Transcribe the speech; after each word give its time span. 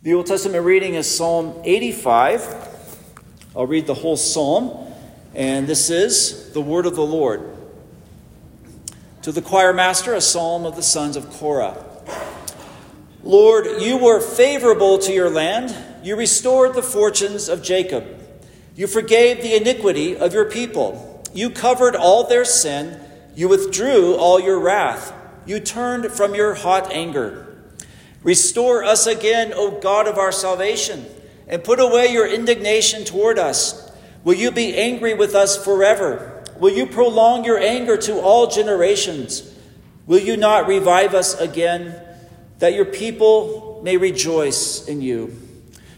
The 0.00 0.14
Old 0.14 0.26
Testament 0.26 0.64
reading 0.64 0.94
is 0.94 1.12
Psalm 1.12 1.60
85. 1.64 2.92
I'll 3.56 3.66
read 3.66 3.88
the 3.88 3.94
whole 3.94 4.16
psalm, 4.16 4.86
and 5.34 5.66
this 5.66 5.90
is 5.90 6.52
the 6.52 6.60
word 6.60 6.86
of 6.86 6.94
the 6.94 7.04
Lord. 7.04 7.42
To 9.22 9.32
the 9.32 9.42
choir 9.42 9.72
master, 9.72 10.14
a 10.14 10.20
psalm 10.20 10.64
of 10.64 10.76
the 10.76 10.84
sons 10.84 11.16
of 11.16 11.28
Korah. 11.30 11.84
Lord, 13.24 13.82
you 13.82 13.98
were 13.98 14.20
favorable 14.20 14.98
to 14.98 15.12
your 15.12 15.30
land. 15.30 15.74
You 16.04 16.14
restored 16.14 16.74
the 16.74 16.82
fortunes 16.82 17.48
of 17.48 17.64
Jacob. 17.64 18.06
You 18.76 18.86
forgave 18.86 19.42
the 19.42 19.56
iniquity 19.56 20.16
of 20.16 20.32
your 20.32 20.48
people. 20.48 21.24
You 21.34 21.50
covered 21.50 21.96
all 21.96 22.22
their 22.22 22.44
sin. 22.44 23.00
You 23.34 23.48
withdrew 23.48 24.14
all 24.14 24.38
your 24.38 24.60
wrath. 24.60 25.12
You 25.44 25.58
turned 25.58 26.12
from 26.12 26.36
your 26.36 26.54
hot 26.54 26.92
anger. 26.92 27.47
Restore 28.22 28.84
us 28.84 29.06
again, 29.06 29.52
O 29.54 29.80
God 29.80 30.08
of 30.08 30.18
our 30.18 30.32
salvation, 30.32 31.06
and 31.46 31.64
put 31.64 31.80
away 31.80 32.12
your 32.12 32.26
indignation 32.26 33.04
toward 33.04 33.38
us. 33.38 33.90
Will 34.24 34.34
you 34.34 34.50
be 34.50 34.76
angry 34.76 35.14
with 35.14 35.34
us 35.34 35.62
forever? 35.62 36.44
Will 36.58 36.74
you 36.74 36.86
prolong 36.86 37.44
your 37.44 37.58
anger 37.58 37.96
to 37.96 38.20
all 38.20 38.48
generations? 38.48 39.54
Will 40.06 40.18
you 40.18 40.36
not 40.36 40.66
revive 40.66 41.14
us 41.14 41.38
again, 41.38 42.00
that 42.58 42.74
your 42.74 42.84
people 42.84 43.80
may 43.84 43.96
rejoice 43.96 44.86
in 44.88 45.00
you? 45.00 45.36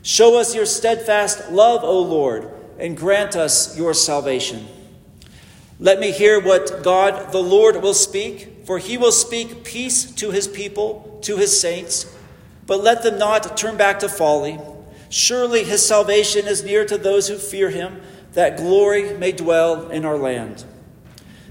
Show 0.03 0.39
us 0.39 0.55
your 0.55 0.67
steadfast 0.67 1.51
love, 1.51 1.83
O 1.83 2.01
Lord, 2.01 2.51
and 2.79 2.97
grant 2.97 3.37
us 3.37 3.77
your 3.77 3.95
salvation. 3.95 4.67
Let 5.79 5.99
me 5.99 6.13
hear 6.13 6.39
what 6.41 6.83
God 6.83 7.33
the 7.33 7.43
Lord 7.43 7.83
will 7.83 7.95
speak, 7.95 8.67
for 8.67 8.79
he 8.79 8.99
will 8.99 9.13
speak 9.13 9.65
peace 9.65 10.11
to 10.17 10.31
his 10.31 10.47
people, 10.47 11.10
to 11.23 11.37
his 11.37 11.59
saints. 11.59 12.07
But 12.67 12.83
let 12.83 13.03
them 13.03 13.19
not 13.19 13.57
turn 13.57 13.77
back 13.77 13.99
to 14.01 14.09
folly. 14.09 14.59
Surely 15.09 15.65
his 15.65 15.85
salvation 15.85 16.47
is 16.47 16.63
near 16.63 16.85
to 16.87 16.97
those 16.97 17.29
who 17.29 17.37
fear 17.37 17.71
him, 17.71 18.01
that 18.33 18.57
glory 18.57 19.17
may 19.17 19.33
dwell 19.33 19.89
in 19.91 20.05
our 20.05 20.17
land. 20.17 20.65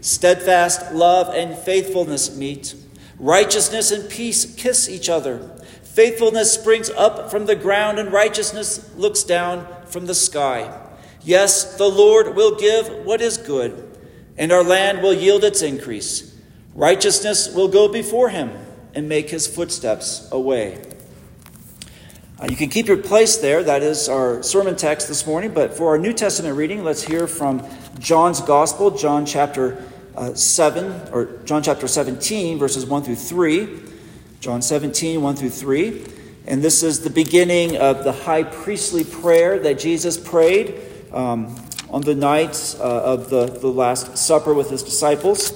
Steadfast 0.02 0.94
love 0.94 1.34
and 1.36 1.58
faithfulness 1.58 2.36
meet. 2.36 2.74
Righteousness 3.18 3.92
and 3.92 4.10
peace 4.10 4.46
kiss 4.56 4.88
each 4.88 5.10
other. 5.10 5.40
Faithfulness 5.84 6.54
springs 6.54 6.90
up 6.92 7.30
from 7.30 7.46
the 7.48 7.56
ground, 7.56 8.00
and 8.00 8.14
righteousness 8.14 8.90
looks 8.96 9.24
down 9.24 9.68
from 9.88 10.06
the 10.06 10.16
sky. 10.16 10.88
Yes, 11.22 11.76
the 11.76 11.90
Lord 11.90 12.36
will 12.36 12.56
give 12.56 12.88
what 13.06 13.20
is 13.20 13.38
good 13.38 13.90
and 14.40 14.54
our 14.54 14.64
land 14.64 15.04
will 15.04 15.14
yield 15.14 15.44
its 15.44 15.62
increase. 15.62 16.34
Righteousness 16.74 17.54
will 17.54 17.68
go 17.68 17.90
before 17.90 18.30
him 18.30 18.52
and 18.96 19.10
make 19.10 19.30
his 19.30 19.48
footsteps 19.48 20.30
a 20.32 20.40
way. 20.40 20.82
Uh, 22.40 22.48
you 22.50 22.56
can 22.56 22.70
keep 22.70 22.88
your 22.88 22.98
place 22.98 23.38
there. 23.38 23.64
That 23.64 23.84
is 23.84 24.08
our 24.08 24.42
sermon 24.44 24.76
text 24.76 25.08
this 25.08 25.28
morning. 25.28 25.54
But 25.54 25.74
for 25.74 25.90
our 25.90 25.98
New 25.98 26.14
Testament 26.14 26.56
reading, 26.56 26.84
let's 26.84 27.04
hear 27.04 27.28
from 27.28 27.68
John's 28.00 28.42
Gospel, 28.42 28.92
John 28.92 29.26
chapter 29.26 29.84
uh, 30.16 30.34
7, 30.34 31.12
or 31.12 31.26
John 31.46 31.62
chapter 31.62 31.88
17, 31.88 32.58
verses 32.58 32.86
1 32.86 33.04
through 33.04 33.16
3. 33.16 33.80
John 34.40 34.62
17, 34.62 35.22
1 35.22 35.36
through 35.36 35.50
3. 35.50 36.06
And 36.48 36.62
this 36.62 36.82
is 36.82 37.02
the 37.02 37.10
beginning 37.10 37.78
of 37.78 38.04
the 38.04 38.12
high 38.14 38.44
priestly 38.44 39.04
prayer 39.04 39.60
that 39.60 39.78
Jesus 39.78 40.18
prayed. 40.18 40.82
Um, 41.12 41.56
on 41.92 42.02
the 42.02 42.16
night 42.16 42.76
uh, 42.80 42.84
of 42.84 43.30
the, 43.30 43.46
the 43.46 43.68
Last 43.68 44.18
Supper 44.18 44.54
with 44.54 44.70
his 44.70 44.84
disciples. 44.84 45.52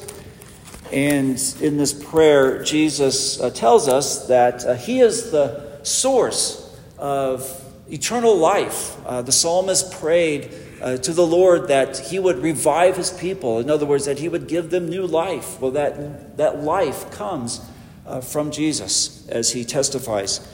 And 0.94 1.44
in 1.59 1.77
this 1.77 1.91
prayer, 1.91 2.63
Jesus 2.63 3.41
uh, 3.41 3.49
tells 3.49 3.88
us 3.88 4.27
that 4.27 4.63
uh, 4.63 4.75
he 4.75 4.99
is 4.99 5.31
the 5.31 5.80
source 5.81 6.80
of 6.99 7.49
eternal 7.89 8.38
life. 8.38 8.95
Uh, 9.03 9.23
the 9.23 9.31
psalmist 9.31 9.91
prayed 9.94 10.52
uh, 10.83 10.97
to 10.97 11.11
the 11.11 11.25
Lord 11.25 11.69
that 11.69 11.97
he 11.97 12.19
would 12.19 12.38
revive 12.38 12.95
his 12.95 13.09
people. 13.09 13.58
In 13.58 13.71
other 13.71 13.87
words, 13.87 14.05
that 14.05 14.20
he 14.20 14.30
would 14.30 14.48
give 14.48 14.70
them 14.70 14.87
new 14.87 15.08
life. 15.08 15.59
Well, 15.59 15.71
that, 15.71 16.37
that 16.37 16.61
life 16.61 17.10
comes 17.10 17.60
uh, 18.05 18.21
from 18.21 18.52
Jesus, 18.52 19.27
as 19.30 19.52
he 19.52 19.65
testifies 19.65 20.48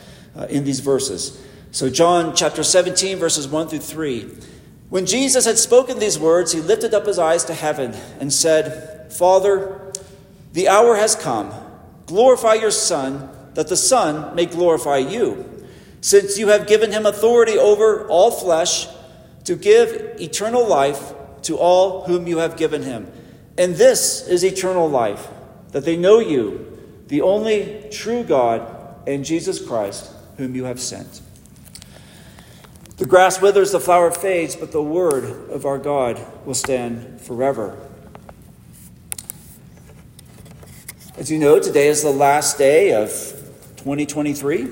in 0.47 0.63
these 0.63 0.79
verses. 0.79 1.37
So, 1.71 1.89
John 1.89 2.33
chapter 2.33 2.63
17, 2.63 3.17
verses 3.17 3.45
1 3.45 3.67
through 3.67 3.79
3. 3.79 4.37
When 4.87 5.05
Jesus 5.05 5.43
had 5.43 5.57
spoken 5.57 5.99
these 5.99 6.17
words, 6.17 6.53
he 6.53 6.61
lifted 6.61 6.93
up 6.93 7.05
his 7.05 7.19
eyes 7.19 7.43
to 7.45 7.53
heaven 7.53 7.93
and 8.21 8.31
said, 8.31 9.11
Father, 9.11 9.78
the 10.53 10.67
hour 10.67 10.95
has 10.95 11.15
come. 11.15 11.53
Glorify 12.05 12.55
your 12.55 12.71
Son, 12.71 13.29
that 13.53 13.67
the 13.67 13.77
Son 13.77 14.35
may 14.35 14.45
glorify 14.45 14.97
you, 14.97 15.67
since 16.01 16.37
you 16.37 16.47
have 16.47 16.67
given 16.67 16.91
him 16.91 17.05
authority 17.05 17.57
over 17.57 18.07
all 18.07 18.31
flesh 18.31 18.87
to 19.43 19.55
give 19.55 20.19
eternal 20.19 20.67
life 20.67 21.13
to 21.43 21.57
all 21.57 22.05
whom 22.05 22.27
you 22.27 22.39
have 22.39 22.57
given 22.57 22.83
him. 22.83 23.11
And 23.57 23.75
this 23.75 24.27
is 24.27 24.43
eternal 24.43 24.89
life, 24.89 25.27
that 25.71 25.85
they 25.85 25.97
know 25.97 26.19
you, 26.19 26.77
the 27.07 27.21
only 27.21 27.87
true 27.91 28.23
God, 28.23 28.75
and 29.07 29.25
Jesus 29.25 29.65
Christ, 29.65 30.11
whom 30.37 30.55
you 30.55 30.65
have 30.65 30.79
sent. 30.79 31.21
The 32.97 33.05
grass 33.05 33.41
withers, 33.41 33.71
the 33.71 33.79
flower 33.79 34.11
fades, 34.11 34.55
but 34.55 34.71
the 34.71 34.83
word 34.83 35.49
of 35.49 35.65
our 35.65 35.77
God 35.77 36.19
will 36.45 36.53
stand 36.53 37.21
forever. 37.21 37.77
As 41.19 41.29
you 41.29 41.37
know, 41.37 41.59
today 41.59 41.89
is 41.89 42.01
the 42.01 42.11
last 42.11 42.57
day 42.57 42.93
of 42.93 43.09
2023, 43.75 44.69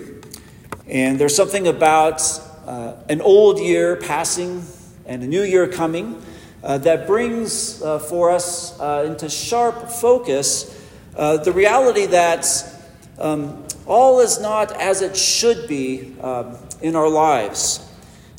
and 0.87 1.19
there's 1.19 1.35
something 1.35 1.67
about 1.67 2.21
uh, 2.65 2.93
an 3.09 3.19
old 3.19 3.59
year 3.59 3.97
passing 3.97 4.63
and 5.05 5.23
a 5.23 5.27
new 5.27 5.43
year 5.43 5.67
coming 5.67 6.23
uh, 6.63 6.77
that 6.77 7.05
brings 7.05 7.81
uh, 7.81 7.99
for 7.99 8.31
us 8.31 8.79
uh, 8.79 9.03
into 9.09 9.27
sharp 9.27 9.89
focus 9.89 10.81
uh, 11.17 11.35
the 11.35 11.51
reality 11.51 12.05
that 12.05 12.47
um, 13.19 13.65
all 13.85 14.21
is 14.21 14.39
not 14.39 14.71
as 14.71 15.01
it 15.01 15.17
should 15.17 15.67
be 15.67 16.15
um, 16.21 16.55
in 16.81 16.95
our 16.95 17.09
lives. 17.09 17.91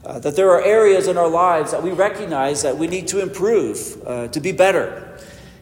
Uh, 0.03 0.19
that 0.19 0.35
there 0.35 0.51
are 0.51 0.63
areas 0.63 1.09
in 1.09 1.19
our 1.19 1.29
lives 1.29 1.73
that 1.73 1.83
we 1.83 1.91
recognize 1.91 2.63
that 2.63 2.79
we 2.79 2.87
need 2.87 3.07
to 3.09 3.21
improve, 3.21 4.03
to 4.33 4.41
be 4.41 4.53
better. 4.53 5.08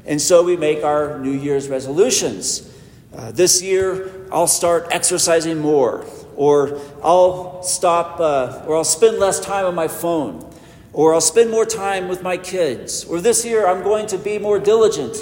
And 0.07 0.23
so 0.23 0.45
we 0.45 0.57
make 0.57 0.85
our 0.85 1.19
New 1.19 1.33
Year's 1.33 1.69
resolutions. 1.69 2.73
Uh, 3.15 3.33
this 3.33 3.61
year, 3.63 4.11
I'll 4.31 4.47
start 4.47 4.87
exercising 4.91 5.59
more, 5.59 6.07
or 6.37 6.81
I'll 7.03 7.63
stop, 7.63 8.21
uh, 8.21 8.63
or 8.67 8.77
I'll 8.77 8.85
spend 8.85 9.19
less 9.19 9.41
time 9.41 9.65
on 9.65 9.75
my 9.75 9.89
phone, 9.89 10.49
or 10.93 11.15
I'll 11.15 11.21
spend 11.21 11.51
more 11.51 11.67
time 11.67 12.09
with 12.09 12.23
my 12.23 12.37
kids, 12.37 13.05
or 13.05 13.21
this 13.21 13.45
year, 13.45 13.67
I'm 13.67 13.83
going 13.83 14.07
to 14.09 14.19
be 14.19 14.39
more 14.39 14.59
diligent 14.59 15.17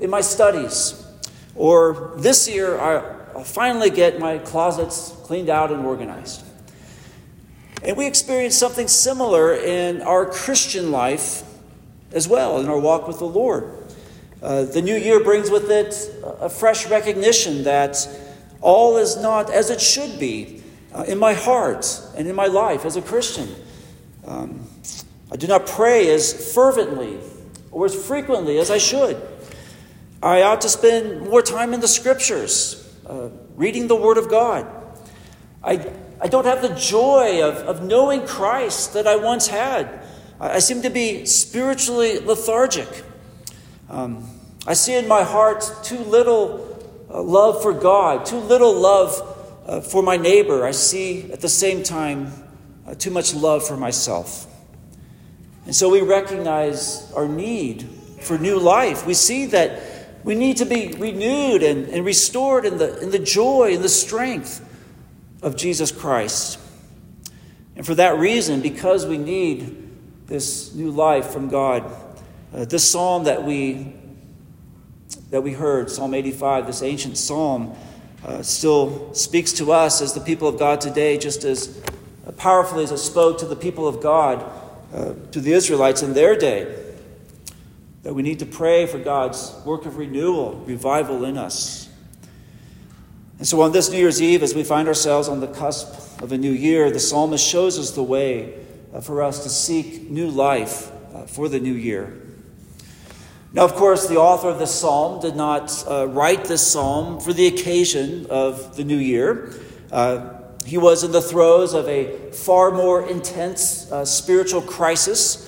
in 0.00 0.10
my 0.10 0.20
studies, 0.20 1.02
or 1.54 2.12
this 2.16 2.48
year, 2.48 2.78
I'll 2.78 3.44
finally 3.44 3.90
get 3.90 4.18
my 4.18 4.38
closets 4.38 5.12
cleaned 5.22 5.48
out 5.48 5.70
and 5.70 5.86
organized. 5.86 6.44
And 7.82 7.96
we 7.96 8.06
experience 8.06 8.56
something 8.56 8.88
similar 8.88 9.54
in 9.54 10.02
our 10.02 10.26
Christian 10.26 10.90
life 10.90 11.42
as 12.12 12.26
well, 12.26 12.58
in 12.58 12.66
our 12.66 12.78
walk 12.78 13.06
with 13.06 13.18
the 13.18 13.26
Lord. 13.26 13.85
Uh, 14.46 14.62
the 14.62 14.80
new 14.80 14.94
year 14.94 15.18
brings 15.18 15.50
with 15.50 15.68
it 15.72 15.92
a 16.38 16.48
fresh 16.48 16.88
recognition 16.88 17.64
that 17.64 18.08
all 18.60 18.96
is 18.96 19.16
not 19.16 19.50
as 19.50 19.70
it 19.70 19.80
should 19.80 20.20
be 20.20 20.62
uh, 20.94 21.02
in 21.08 21.18
my 21.18 21.34
heart 21.34 22.00
and 22.16 22.28
in 22.28 22.36
my 22.36 22.46
life 22.46 22.84
as 22.84 22.94
a 22.94 23.02
Christian. 23.02 23.48
Um, 24.24 24.68
I 25.32 25.36
do 25.36 25.48
not 25.48 25.66
pray 25.66 26.10
as 26.10 26.54
fervently 26.54 27.18
or 27.72 27.86
as 27.86 28.06
frequently 28.06 28.58
as 28.58 28.70
I 28.70 28.78
should. 28.78 29.20
I 30.22 30.42
ought 30.42 30.60
to 30.60 30.68
spend 30.68 31.22
more 31.22 31.42
time 31.42 31.74
in 31.74 31.80
the 31.80 31.88
scriptures, 31.88 32.88
uh, 33.04 33.30
reading 33.56 33.88
the 33.88 33.96
Word 33.96 34.16
of 34.16 34.30
God. 34.30 34.64
I 35.64 35.90
I 36.20 36.28
don't 36.28 36.46
have 36.46 36.62
the 36.62 36.72
joy 36.76 37.42
of, 37.42 37.56
of 37.66 37.82
knowing 37.82 38.24
Christ 38.28 38.92
that 38.92 39.08
I 39.08 39.16
once 39.16 39.48
had. 39.48 40.06
I, 40.38 40.50
I 40.50 40.58
seem 40.60 40.82
to 40.82 40.90
be 40.90 41.26
spiritually 41.26 42.20
lethargic. 42.20 43.02
Um, 43.90 44.35
I 44.66 44.74
see 44.74 44.94
in 44.96 45.06
my 45.06 45.22
heart 45.22 45.70
too 45.84 45.98
little 45.98 46.62
uh, 47.08 47.22
love 47.22 47.62
for 47.62 47.72
God, 47.72 48.26
too 48.26 48.38
little 48.38 48.74
love 48.74 49.62
uh, 49.64 49.80
for 49.80 50.02
my 50.02 50.16
neighbor. 50.16 50.66
I 50.66 50.72
see 50.72 51.30
at 51.30 51.40
the 51.40 51.48
same 51.48 51.84
time 51.84 52.32
uh, 52.84 52.94
too 52.96 53.12
much 53.12 53.32
love 53.32 53.66
for 53.66 53.76
myself. 53.76 54.46
And 55.66 55.74
so 55.74 55.88
we 55.88 56.00
recognize 56.00 57.12
our 57.12 57.28
need 57.28 57.84
for 58.20 58.38
new 58.38 58.58
life. 58.58 59.06
We 59.06 59.14
see 59.14 59.46
that 59.46 60.24
we 60.24 60.34
need 60.34 60.56
to 60.56 60.64
be 60.64 60.88
renewed 60.98 61.62
and, 61.62 61.88
and 61.88 62.04
restored 62.04 62.64
in 62.64 62.78
the, 62.78 62.98
in 63.00 63.10
the 63.10 63.20
joy 63.20 63.74
and 63.74 63.84
the 63.84 63.88
strength 63.88 64.62
of 65.42 65.56
Jesus 65.56 65.92
Christ. 65.92 66.58
And 67.76 67.86
for 67.86 67.94
that 67.94 68.18
reason, 68.18 68.62
because 68.62 69.06
we 69.06 69.18
need 69.18 70.26
this 70.26 70.74
new 70.74 70.90
life 70.90 71.26
from 71.26 71.48
God, 71.48 71.84
uh, 72.52 72.64
this 72.64 72.88
psalm 72.90 73.24
that 73.24 73.44
we 73.44 73.92
that 75.30 75.42
we 75.42 75.52
heard, 75.52 75.90
Psalm 75.90 76.14
85, 76.14 76.66
this 76.66 76.82
ancient 76.82 77.16
psalm, 77.16 77.74
uh, 78.24 78.42
still 78.42 79.12
speaks 79.14 79.52
to 79.54 79.72
us 79.72 80.00
as 80.00 80.14
the 80.14 80.20
people 80.20 80.48
of 80.48 80.58
God 80.58 80.80
today, 80.80 81.18
just 81.18 81.44
as 81.44 81.80
powerfully 82.38 82.84
as 82.84 82.90
it 82.90 82.98
spoke 82.98 83.38
to 83.38 83.46
the 83.46 83.56
people 83.56 83.86
of 83.86 84.00
God, 84.00 84.44
uh, 84.92 85.14
to 85.32 85.40
the 85.40 85.52
Israelites 85.52 86.02
in 86.02 86.14
their 86.14 86.36
day. 86.36 86.84
That 88.02 88.14
we 88.14 88.22
need 88.22 88.38
to 88.40 88.46
pray 88.46 88.86
for 88.86 88.98
God's 88.98 89.54
work 89.64 89.86
of 89.86 89.96
renewal, 89.96 90.56
revival 90.66 91.24
in 91.24 91.36
us. 91.36 91.88
And 93.38 93.46
so 93.46 93.60
on 93.60 93.72
this 93.72 93.90
New 93.90 93.98
Year's 93.98 94.22
Eve, 94.22 94.42
as 94.42 94.54
we 94.54 94.64
find 94.64 94.88
ourselves 94.88 95.28
on 95.28 95.40
the 95.40 95.48
cusp 95.48 96.22
of 96.22 96.32
a 96.32 96.38
new 96.38 96.52
year, 96.52 96.90
the 96.90 97.00
psalmist 97.00 97.46
shows 97.46 97.78
us 97.78 97.90
the 97.90 98.02
way 98.02 98.54
uh, 98.94 99.00
for 99.00 99.22
us 99.22 99.42
to 99.42 99.50
seek 99.50 100.08
new 100.10 100.28
life 100.30 100.90
uh, 101.14 101.26
for 101.26 101.48
the 101.48 101.60
new 101.60 101.74
year. 101.74 102.25
Now, 103.52 103.64
of 103.64 103.74
course, 103.74 104.06
the 104.08 104.16
author 104.16 104.48
of 104.48 104.58
this 104.58 104.74
psalm 104.74 105.20
did 105.20 105.36
not 105.36 105.84
uh, 105.88 106.08
write 106.08 106.44
this 106.44 106.66
psalm 106.66 107.20
for 107.20 107.32
the 107.32 107.46
occasion 107.46 108.26
of 108.28 108.76
the 108.76 108.84
new 108.84 108.96
year. 108.96 109.54
Uh, 109.90 110.32
he 110.66 110.78
was 110.78 111.04
in 111.04 111.12
the 111.12 111.22
throes 111.22 111.72
of 111.74 111.88
a 111.88 112.30
far 112.32 112.70
more 112.70 113.08
intense 113.08 113.90
uh, 113.90 114.04
spiritual 114.04 114.60
crisis. 114.60 115.44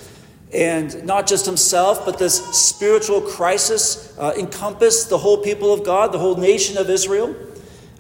And 0.54 1.04
not 1.04 1.26
just 1.26 1.44
himself, 1.44 2.06
but 2.06 2.18
this 2.18 2.42
spiritual 2.56 3.20
crisis 3.20 4.16
uh, 4.18 4.32
encompassed 4.38 5.10
the 5.10 5.18
whole 5.18 5.38
people 5.38 5.74
of 5.74 5.84
God, 5.84 6.12
the 6.12 6.18
whole 6.18 6.36
nation 6.36 6.78
of 6.78 6.88
Israel. 6.88 7.36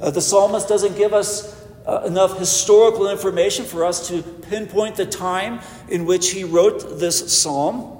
Uh, 0.00 0.10
the 0.10 0.22
psalmist 0.22 0.68
doesn't 0.68 0.96
give 0.96 1.12
us 1.12 1.58
uh, 1.86 2.02
enough 2.06 2.38
historical 2.38 3.10
information 3.10 3.64
for 3.64 3.84
us 3.84 4.08
to 4.08 4.22
pinpoint 4.22 4.96
the 4.96 5.04
time 5.04 5.60
in 5.88 6.06
which 6.06 6.30
he 6.30 6.44
wrote 6.44 6.98
this 6.98 7.36
psalm. 7.36 7.97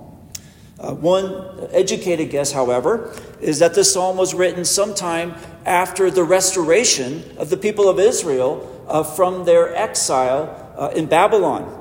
Uh, 0.80 0.94
one 0.94 1.68
educated 1.72 2.30
guess, 2.30 2.52
however, 2.52 3.12
is 3.40 3.58
that 3.58 3.74
this 3.74 3.92
psalm 3.92 4.16
was 4.16 4.32
written 4.32 4.64
sometime 4.64 5.34
after 5.66 6.08
the 6.08 6.22
restoration 6.22 7.24
of 7.36 7.50
the 7.50 7.56
people 7.56 7.88
of 7.88 7.98
Israel 7.98 8.84
uh, 8.86 9.02
from 9.02 9.44
their 9.44 9.74
exile 9.74 10.72
uh, 10.78 10.90
in 10.94 11.06
Babylon. 11.06 11.74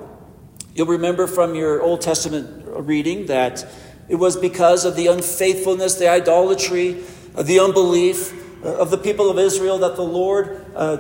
You'll 0.74 0.88
remember 0.88 1.28
from 1.28 1.54
your 1.54 1.82
Old 1.82 2.02
Testament 2.02 2.66
reading 2.66 3.28
that 3.28 3.68
it 4.10 4.16
was 4.16 4.36
because 4.36 4.84
of 4.84 4.96
the 4.96 5.08
unfaithfulness, 5.08 5.96
the 5.96 6.10
idolatry, 6.10 7.04
uh, 7.36 7.44
the 7.44 7.60
unbelief 7.60 8.34
uh, 8.66 8.78
of 8.78 8.90
the 8.90 8.98
people 8.98 9.30
of 9.30 9.38
Israel 9.38 9.78
that 9.80 9.96
the 9.96 10.02
Lord 10.02 10.66
uh, 10.76 10.98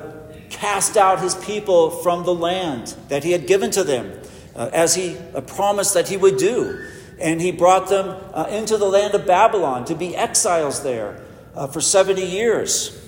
cast 0.52 0.98
out 0.98 1.20
his 1.20 1.34
people 1.34 1.90
from 1.90 2.26
the 2.26 2.34
land 2.34 2.96
that 3.10 3.24
he 3.24 3.32
had 3.32 3.48
given 3.48 3.72
to 3.72 3.84
them, 3.84 4.20
as 4.56 4.96
he 4.96 5.18
promised 5.46 5.94
that 5.94 6.08
he 6.08 6.16
would 6.18 6.38
do. 6.38 6.88
And 7.20 7.42
he 7.42 7.52
brought 7.52 7.90
them 7.90 8.16
uh, 8.34 8.48
into 8.50 8.78
the 8.78 8.86
land 8.86 9.16
of 9.16 9.26
Babylon 9.26 9.86
to 9.86 9.96
be 9.96 10.16
exiles 10.16 10.84
there 10.84 11.24
uh, 11.56 11.68
for 11.68 11.82
70 11.82 12.24
years. 12.24 13.04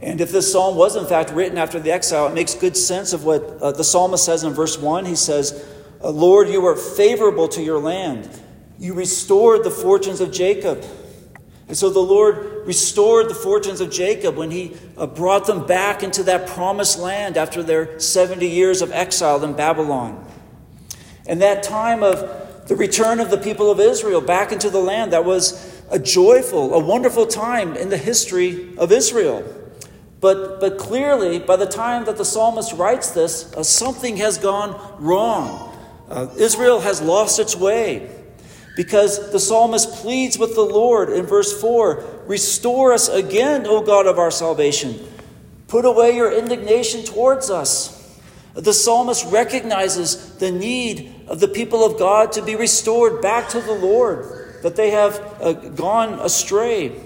And 0.00 0.20
if 0.20 0.32
this 0.32 0.50
psalm 0.52 0.76
was 0.76 0.96
in 0.96 1.06
fact 1.06 1.30
written 1.30 1.56
after 1.56 1.78
the 1.78 1.92
exile, 1.92 2.26
it 2.26 2.34
makes 2.34 2.54
good 2.54 2.76
sense 2.76 3.12
of 3.12 3.24
what 3.24 3.42
uh, 3.60 3.72
the 3.72 3.84
psalmist 3.84 4.24
says 4.24 4.42
in 4.42 4.52
verse 4.52 4.76
1. 4.76 5.06
He 5.06 5.14
says, 5.14 5.64
uh, 6.02 6.10
Lord, 6.10 6.48
you 6.48 6.60
were 6.60 6.76
favorable 6.76 7.48
to 7.48 7.62
your 7.62 7.78
land. 7.78 8.28
You 8.78 8.94
restored 8.94 9.62
the 9.62 9.70
fortunes 9.70 10.20
of 10.20 10.32
Jacob. 10.32 10.84
And 11.68 11.76
so 11.76 11.88
the 11.88 12.00
Lord 12.00 12.66
restored 12.66 13.30
the 13.30 13.34
fortunes 13.34 13.80
of 13.80 13.90
Jacob 13.90 14.36
when 14.36 14.50
he 14.50 14.76
uh, 14.96 15.06
brought 15.06 15.46
them 15.46 15.64
back 15.66 16.02
into 16.02 16.24
that 16.24 16.48
promised 16.48 16.98
land 16.98 17.36
after 17.36 17.62
their 17.62 17.98
70 18.00 18.46
years 18.46 18.82
of 18.82 18.90
exile 18.90 19.42
in 19.44 19.54
Babylon. 19.54 20.26
And 21.26 21.40
that 21.40 21.62
time 21.62 22.02
of 22.02 22.51
the 22.66 22.76
return 22.76 23.20
of 23.20 23.30
the 23.30 23.38
people 23.38 23.70
of 23.70 23.80
Israel 23.80 24.20
back 24.20 24.52
into 24.52 24.70
the 24.70 24.80
land. 24.80 25.12
That 25.12 25.24
was 25.24 25.82
a 25.90 25.98
joyful, 25.98 26.74
a 26.74 26.78
wonderful 26.78 27.26
time 27.26 27.76
in 27.76 27.88
the 27.88 27.98
history 27.98 28.76
of 28.78 28.92
Israel. 28.92 29.44
But, 30.20 30.60
but 30.60 30.78
clearly, 30.78 31.40
by 31.40 31.56
the 31.56 31.66
time 31.66 32.04
that 32.04 32.16
the 32.16 32.24
psalmist 32.24 32.74
writes 32.74 33.10
this, 33.10 33.52
uh, 33.54 33.64
something 33.64 34.18
has 34.18 34.38
gone 34.38 34.80
wrong. 35.00 35.76
Uh, 36.08 36.28
Israel 36.38 36.80
has 36.80 37.02
lost 37.02 37.40
its 37.40 37.56
way 37.56 38.08
because 38.76 39.32
the 39.32 39.40
psalmist 39.40 39.90
pleads 39.94 40.38
with 40.38 40.54
the 40.54 40.62
Lord 40.62 41.10
in 41.10 41.26
verse 41.26 41.58
4 41.60 42.22
Restore 42.26 42.92
us 42.92 43.08
again, 43.08 43.66
O 43.66 43.82
God 43.82 44.06
of 44.06 44.18
our 44.18 44.30
salvation. 44.30 45.00
Put 45.66 45.84
away 45.84 46.14
your 46.14 46.32
indignation 46.32 47.02
towards 47.02 47.50
us. 47.50 48.20
The 48.54 48.72
psalmist 48.72 49.24
recognizes 49.26 50.36
the 50.36 50.52
need 50.52 51.11
of 51.28 51.40
the 51.40 51.48
people 51.48 51.84
of 51.84 51.98
God 51.98 52.32
to 52.32 52.42
be 52.42 52.56
restored 52.56 53.22
back 53.22 53.48
to 53.50 53.60
the 53.60 53.72
Lord, 53.72 54.60
that 54.62 54.76
they 54.76 54.90
have 54.90 55.18
uh, 55.40 55.52
gone 55.52 56.18
astray. 56.20 57.00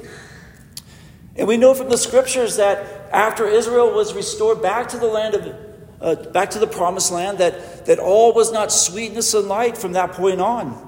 And 1.36 1.46
we 1.46 1.56
know 1.56 1.74
from 1.74 1.88
the 1.88 1.98
scriptures 1.98 2.56
that 2.56 3.10
after 3.12 3.46
Israel 3.46 3.92
was 3.92 4.14
restored 4.14 4.62
back 4.62 4.88
to 4.88 4.98
the 4.98 5.06
land 5.06 5.34
of 5.34 5.66
uh, 6.00 6.14
back 6.30 6.50
to 6.50 6.58
the 6.58 6.66
promised 6.66 7.10
land, 7.10 7.38
that, 7.38 7.86
that 7.86 7.98
all 7.98 8.34
was 8.34 8.52
not 8.52 8.70
sweetness 8.70 9.32
and 9.34 9.48
light 9.48 9.78
from 9.78 9.92
that 9.92 10.12
point 10.12 10.40
on. 10.40 10.82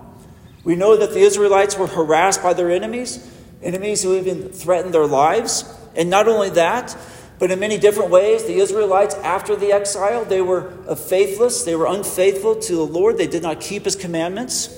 We 0.64 0.76
know 0.76 0.96
that 0.96 1.10
the 1.10 1.20
Israelites 1.20 1.78
were 1.78 1.86
harassed 1.86 2.42
by 2.42 2.52
their 2.52 2.70
enemies, 2.70 3.26
enemies 3.62 4.02
who 4.02 4.16
even 4.16 4.50
threatened 4.50 4.92
their 4.92 5.06
lives. 5.06 5.64
And 5.96 6.10
not 6.10 6.28
only 6.28 6.50
that, 6.50 6.96
but 7.38 7.50
in 7.50 7.61
many 7.61 7.79
different 7.79 8.11
ways, 8.11 8.44
the 8.44 8.56
Israelites, 8.56 9.14
after 9.17 9.55
the 9.55 9.73
exile, 9.73 10.25
they 10.25 10.40
were 10.40 10.70
faithless. 10.96 11.62
They 11.62 11.76
were 11.76 11.87
unfaithful 11.87 12.56
to 12.56 12.75
the 12.75 12.87
Lord. 12.87 13.17
They 13.17 13.29
did 13.29 13.43
not 13.43 13.61
keep 13.61 13.85
his 13.85 13.94
commandments. 13.94 14.75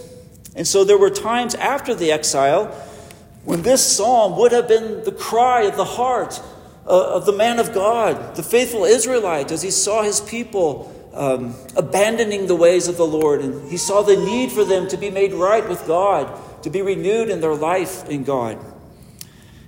And 0.55 0.67
so 0.67 0.85
there 0.85 0.99
were 0.99 1.11
times 1.11 1.55
after 1.55 1.95
the 1.95 2.13
exile 2.13 2.67
when 3.45 3.63
this 3.63 3.97
psalm 3.97 4.39
would 4.39 4.53
have 4.53 4.69
been 4.69 5.05
the 5.05 5.13
cry 5.13 5.63
of 5.63 5.77
the 5.77 5.85
heart 5.85 6.41
uh, 6.87 7.15
of 7.15 7.25
the 7.25 7.33
man 7.33 7.59
of 7.59 7.73
God, 7.73 8.37
the 8.37 8.43
faithful 8.43 8.85
Israelite, 8.85 9.51
as 9.53 9.63
he 9.63 9.71
saw 9.71 10.03
his 10.03 10.21
people 10.21 10.93
um, 11.15 11.55
abandoning 11.77 12.47
the 12.47 12.57
ways 12.57 12.89
of 12.89 12.97
the 12.97 13.07
Lord. 13.07 13.41
And 13.41 13.71
he 13.71 13.77
saw 13.77 14.03
the 14.03 14.17
need 14.17 14.53
for 14.53 14.65
them 14.65 14.89
to 14.89 14.97
be 14.97 15.11
made 15.11 15.33
right 15.33 15.67
with 15.67 15.87
God, 15.87 16.63
to 16.63 16.71
be 16.71 16.83
renewed 16.83 17.31
in 17.31 17.41
their 17.41 17.55
life 17.55 18.09
in 18.09 18.25
God. 18.25 18.59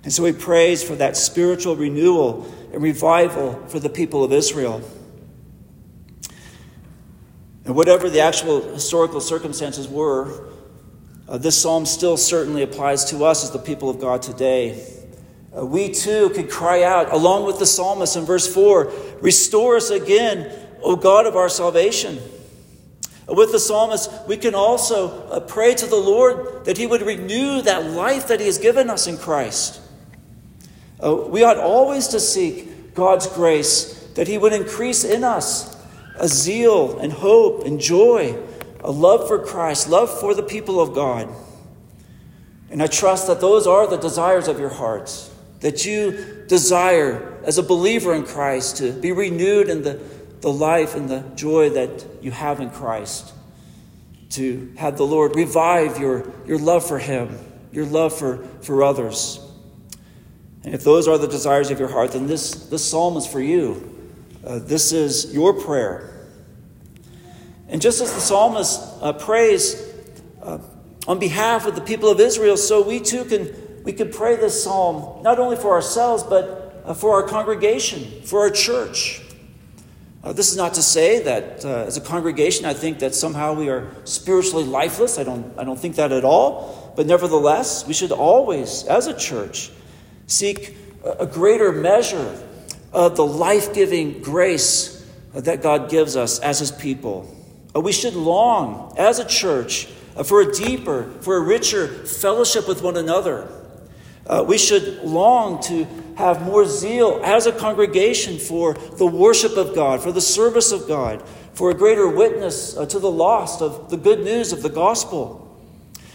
And 0.04 0.12
so 0.12 0.24
he 0.24 0.32
prays 0.32 0.82
for 0.82 0.96
that 0.96 1.16
spiritual 1.16 1.76
renewal 1.76 2.44
and 2.72 2.82
revival 2.82 3.54
for 3.68 3.78
the 3.78 3.90
people 3.90 4.24
of 4.24 4.32
Israel. 4.32 4.82
And 7.64 7.76
whatever 7.76 8.10
the 8.10 8.20
actual 8.20 8.60
historical 8.72 9.20
circumstances 9.20 9.86
were, 9.86 10.48
uh, 11.28 11.38
this 11.38 11.60
psalm 11.60 11.86
still 11.86 12.16
certainly 12.16 12.62
applies 12.62 13.04
to 13.06 13.24
us 13.24 13.44
as 13.44 13.52
the 13.52 13.58
people 13.58 13.88
of 13.88 14.00
God 14.00 14.22
today. 14.22 14.84
Uh, 15.56 15.64
we 15.64 15.90
too 15.90 16.30
could 16.30 16.50
cry 16.50 16.82
out, 16.82 17.12
along 17.12 17.46
with 17.46 17.58
the 17.58 17.66
psalmist 17.66 18.16
in 18.16 18.24
verse 18.24 18.52
4 18.52 18.90
Restore 19.20 19.76
us 19.76 19.90
again, 19.90 20.50
O 20.82 20.96
God 20.96 21.26
of 21.26 21.36
our 21.36 21.48
salvation. 21.48 22.18
Uh, 23.28 23.34
with 23.34 23.52
the 23.52 23.60
psalmist, 23.60 24.10
we 24.26 24.36
can 24.36 24.54
also 24.54 25.28
uh, 25.28 25.38
pray 25.40 25.74
to 25.74 25.86
the 25.86 25.96
Lord 25.96 26.64
that 26.64 26.78
He 26.78 26.86
would 26.86 27.02
renew 27.02 27.62
that 27.62 27.90
life 27.90 28.28
that 28.28 28.40
He 28.40 28.46
has 28.46 28.58
given 28.58 28.90
us 28.90 29.06
in 29.06 29.16
Christ. 29.16 29.80
Uh, 31.02 31.14
we 31.14 31.44
ought 31.44 31.58
always 31.58 32.08
to 32.08 32.18
seek 32.18 32.71
God's 32.94 33.26
grace, 33.26 33.94
that 34.14 34.28
He 34.28 34.38
would 34.38 34.52
increase 34.52 35.04
in 35.04 35.24
us 35.24 35.76
a 36.16 36.28
zeal 36.28 36.98
and 36.98 37.12
hope 37.12 37.64
and 37.64 37.80
joy, 37.80 38.38
a 38.80 38.90
love 38.90 39.26
for 39.26 39.38
Christ, 39.38 39.88
love 39.88 40.10
for 40.20 40.34
the 40.34 40.42
people 40.42 40.80
of 40.80 40.94
God. 40.94 41.28
And 42.70 42.82
I 42.82 42.86
trust 42.86 43.26
that 43.26 43.40
those 43.40 43.66
are 43.66 43.86
the 43.86 43.96
desires 43.96 44.48
of 44.48 44.58
your 44.58 44.70
hearts, 44.70 45.30
that 45.60 45.84
you 45.84 46.44
desire 46.48 47.38
as 47.44 47.58
a 47.58 47.62
believer 47.62 48.14
in 48.14 48.24
Christ 48.24 48.78
to 48.78 48.92
be 48.92 49.12
renewed 49.12 49.68
in 49.68 49.82
the, 49.82 50.00
the 50.40 50.52
life 50.52 50.94
and 50.94 51.08
the 51.08 51.20
joy 51.34 51.70
that 51.70 52.06
you 52.22 52.30
have 52.30 52.60
in 52.60 52.70
Christ, 52.70 53.32
to 54.30 54.72
have 54.76 54.96
the 54.96 55.06
Lord 55.06 55.36
revive 55.36 55.98
your, 55.98 56.32
your 56.46 56.58
love 56.58 56.86
for 56.86 56.98
Him, 56.98 57.38
your 57.72 57.84
love 57.84 58.16
for, 58.16 58.38
for 58.62 58.82
others. 58.82 59.38
And 60.64 60.74
if 60.74 60.84
those 60.84 61.08
are 61.08 61.18
the 61.18 61.26
desires 61.28 61.70
of 61.70 61.78
your 61.78 61.88
heart, 61.88 62.12
then 62.12 62.26
this, 62.26 62.52
this 62.68 62.84
psalm 62.88 63.16
is 63.16 63.26
for 63.26 63.40
you. 63.40 63.88
Uh, 64.46 64.58
this 64.58 64.92
is 64.92 65.32
your 65.34 65.52
prayer. 65.52 66.28
And 67.68 67.80
just 67.80 68.00
as 68.00 68.12
the 68.12 68.20
psalmist 68.20 68.80
uh, 69.00 69.12
prays 69.14 69.92
uh, 70.42 70.58
on 71.06 71.18
behalf 71.18 71.66
of 71.66 71.74
the 71.74 71.80
people 71.80 72.10
of 72.10 72.20
Israel, 72.20 72.56
so 72.56 72.82
we 72.82 73.00
too 73.00 73.24
can, 73.24 73.82
we 73.82 73.92
can 73.92 74.10
pray 74.10 74.36
this 74.36 74.62
psalm 74.62 75.22
not 75.22 75.38
only 75.38 75.56
for 75.56 75.72
ourselves, 75.72 76.22
but 76.22 76.82
uh, 76.84 76.94
for 76.94 77.14
our 77.14 77.28
congregation, 77.28 78.22
for 78.22 78.40
our 78.40 78.50
church. 78.50 79.20
Uh, 80.24 80.32
this 80.32 80.50
is 80.50 80.56
not 80.56 80.74
to 80.74 80.82
say 80.82 81.22
that 81.22 81.64
uh, 81.64 81.84
as 81.86 81.96
a 81.96 82.00
congregation, 82.00 82.64
I 82.64 82.74
think 82.74 83.00
that 83.00 83.14
somehow 83.14 83.54
we 83.54 83.68
are 83.68 83.90
spiritually 84.04 84.64
lifeless. 84.64 85.18
I 85.18 85.24
don't, 85.24 85.58
I 85.58 85.64
don't 85.64 85.78
think 85.78 85.96
that 85.96 86.12
at 86.12 86.24
all. 86.24 86.92
But 86.94 87.06
nevertheless, 87.06 87.86
we 87.86 87.94
should 87.94 88.12
always, 88.12 88.84
as 88.84 89.08
a 89.08 89.16
church, 89.16 89.70
seek 90.32 90.76
a 91.04 91.26
greater 91.26 91.72
measure 91.72 92.42
of 92.92 93.16
the 93.16 93.26
life 93.26 93.74
giving 93.74 94.20
grace 94.22 95.04
that 95.34 95.62
God 95.62 95.90
gives 95.90 96.16
us 96.16 96.38
as 96.38 96.58
His 96.58 96.70
people. 96.70 97.34
Uh, 97.74 97.80
we 97.80 97.92
should 97.92 98.14
long, 98.14 98.94
as 98.98 99.18
a 99.18 99.24
church, 99.24 99.88
uh, 100.14 100.22
for 100.22 100.42
a 100.42 100.52
deeper, 100.52 101.10
for 101.20 101.36
a 101.36 101.40
richer 101.40 101.88
fellowship 101.88 102.68
with 102.68 102.82
one 102.82 102.96
another. 102.96 103.48
Uh, 104.26 104.44
we 104.46 104.58
should 104.58 105.02
long 105.02 105.62
to 105.62 105.84
have 106.16 106.42
more 106.42 106.66
zeal 106.66 107.20
as 107.24 107.46
a 107.46 107.52
congregation 107.52 108.38
for 108.38 108.74
the 108.74 109.06
worship 109.06 109.56
of 109.56 109.74
God, 109.74 110.02
for 110.02 110.12
the 110.12 110.20
service 110.20 110.70
of 110.70 110.86
God, 110.86 111.22
for 111.54 111.70
a 111.70 111.74
greater 111.74 112.06
witness 112.06 112.74
to 112.74 112.98
the 112.98 113.10
lost 113.10 113.62
of 113.62 113.90
the 113.90 113.96
good 113.96 114.20
news 114.20 114.52
of 114.52 114.62
the 114.62 114.68
gospel. 114.68 115.38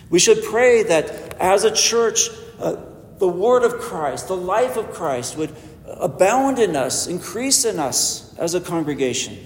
We 0.09 0.19
should 0.19 0.43
pray 0.43 0.83
that 0.83 1.36
as 1.39 1.63
a 1.63 1.71
church, 1.71 2.29
uh, 2.59 2.77
the 3.19 3.27
word 3.27 3.63
of 3.63 3.79
Christ, 3.79 4.27
the 4.27 4.38
life 4.38 4.77
of 4.77 4.91
Christ 4.91 5.38
would 5.38 5.55
abound 5.86 6.59
in 6.59 6.75
us, 6.75 7.07
increase 7.07 7.65
in 7.65 7.79
us 7.79 8.36
as 8.38 8.53
a 8.53 8.62
congregation. 8.62 9.38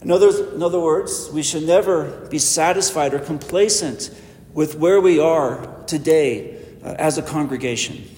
In 0.00 0.10
other, 0.10 0.54
in 0.54 0.62
other 0.62 0.80
words, 0.80 1.28
we 1.32 1.42
should 1.42 1.64
never 1.64 2.26
be 2.28 2.38
satisfied 2.38 3.14
or 3.14 3.18
complacent 3.18 4.10
with 4.52 4.76
where 4.76 5.00
we 5.00 5.18
are 5.18 5.82
today 5.86 6.58
uh, 6.82 6.94
as 6.98 7.18
a 7.18 7.22
congregation. 7.22 8.08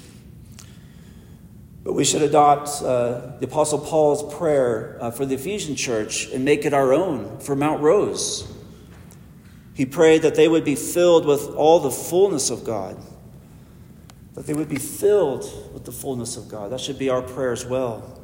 But 1.82 1.94
we 1.94 2.04
should 2.04 2.22
adopt 2.22 2.82
uh, 2.82 3.38
the 3.38 3.46
Apostle 3.46 3.78
Paul's 3.78 4.34
prayer 4.34 4.98
uh, 5.00 5.10
for 5.10 5.24
the 5.24 5.34
Ephesian 5.34 5.74
church 5.76 6.30
and 6.30 6.44
make 6.44 6.66
it 6.66 6.74
our 6.74 6.92
own 6.92 7.40
for 7.40 7.56
Mount 7.56 7.80
Rose. 7.80 8.46
He 9.74 9.86
prayed 9.86 10.22
that 10.22 10.34
they 10.34 10.46
would 10.46 10.64
be 10.64 10.74
filled 10.74 11.24
with 11.24 11.48
all 11.54 11.80
the 11.80 11.90
fullness 11.90 12.50
of 12.50 12.64
God, 12.64 12.98
that 14.34 14.46
they 14.46 14.54
would 14.54 14.68
be 14.68 14.76
filled 14.76 15.72
with 15.72 15.84
the 15.84 15.92
fullness 15.92 16.36
of 16.36 16.48
God. 16.48 16.70
That 16.70 16.80
should 16.80 16.98
be 16.98 17.08
our 17.08 17.22
prayer 17.22 17.52
as 17.52 17.64
well. 17.64 18.18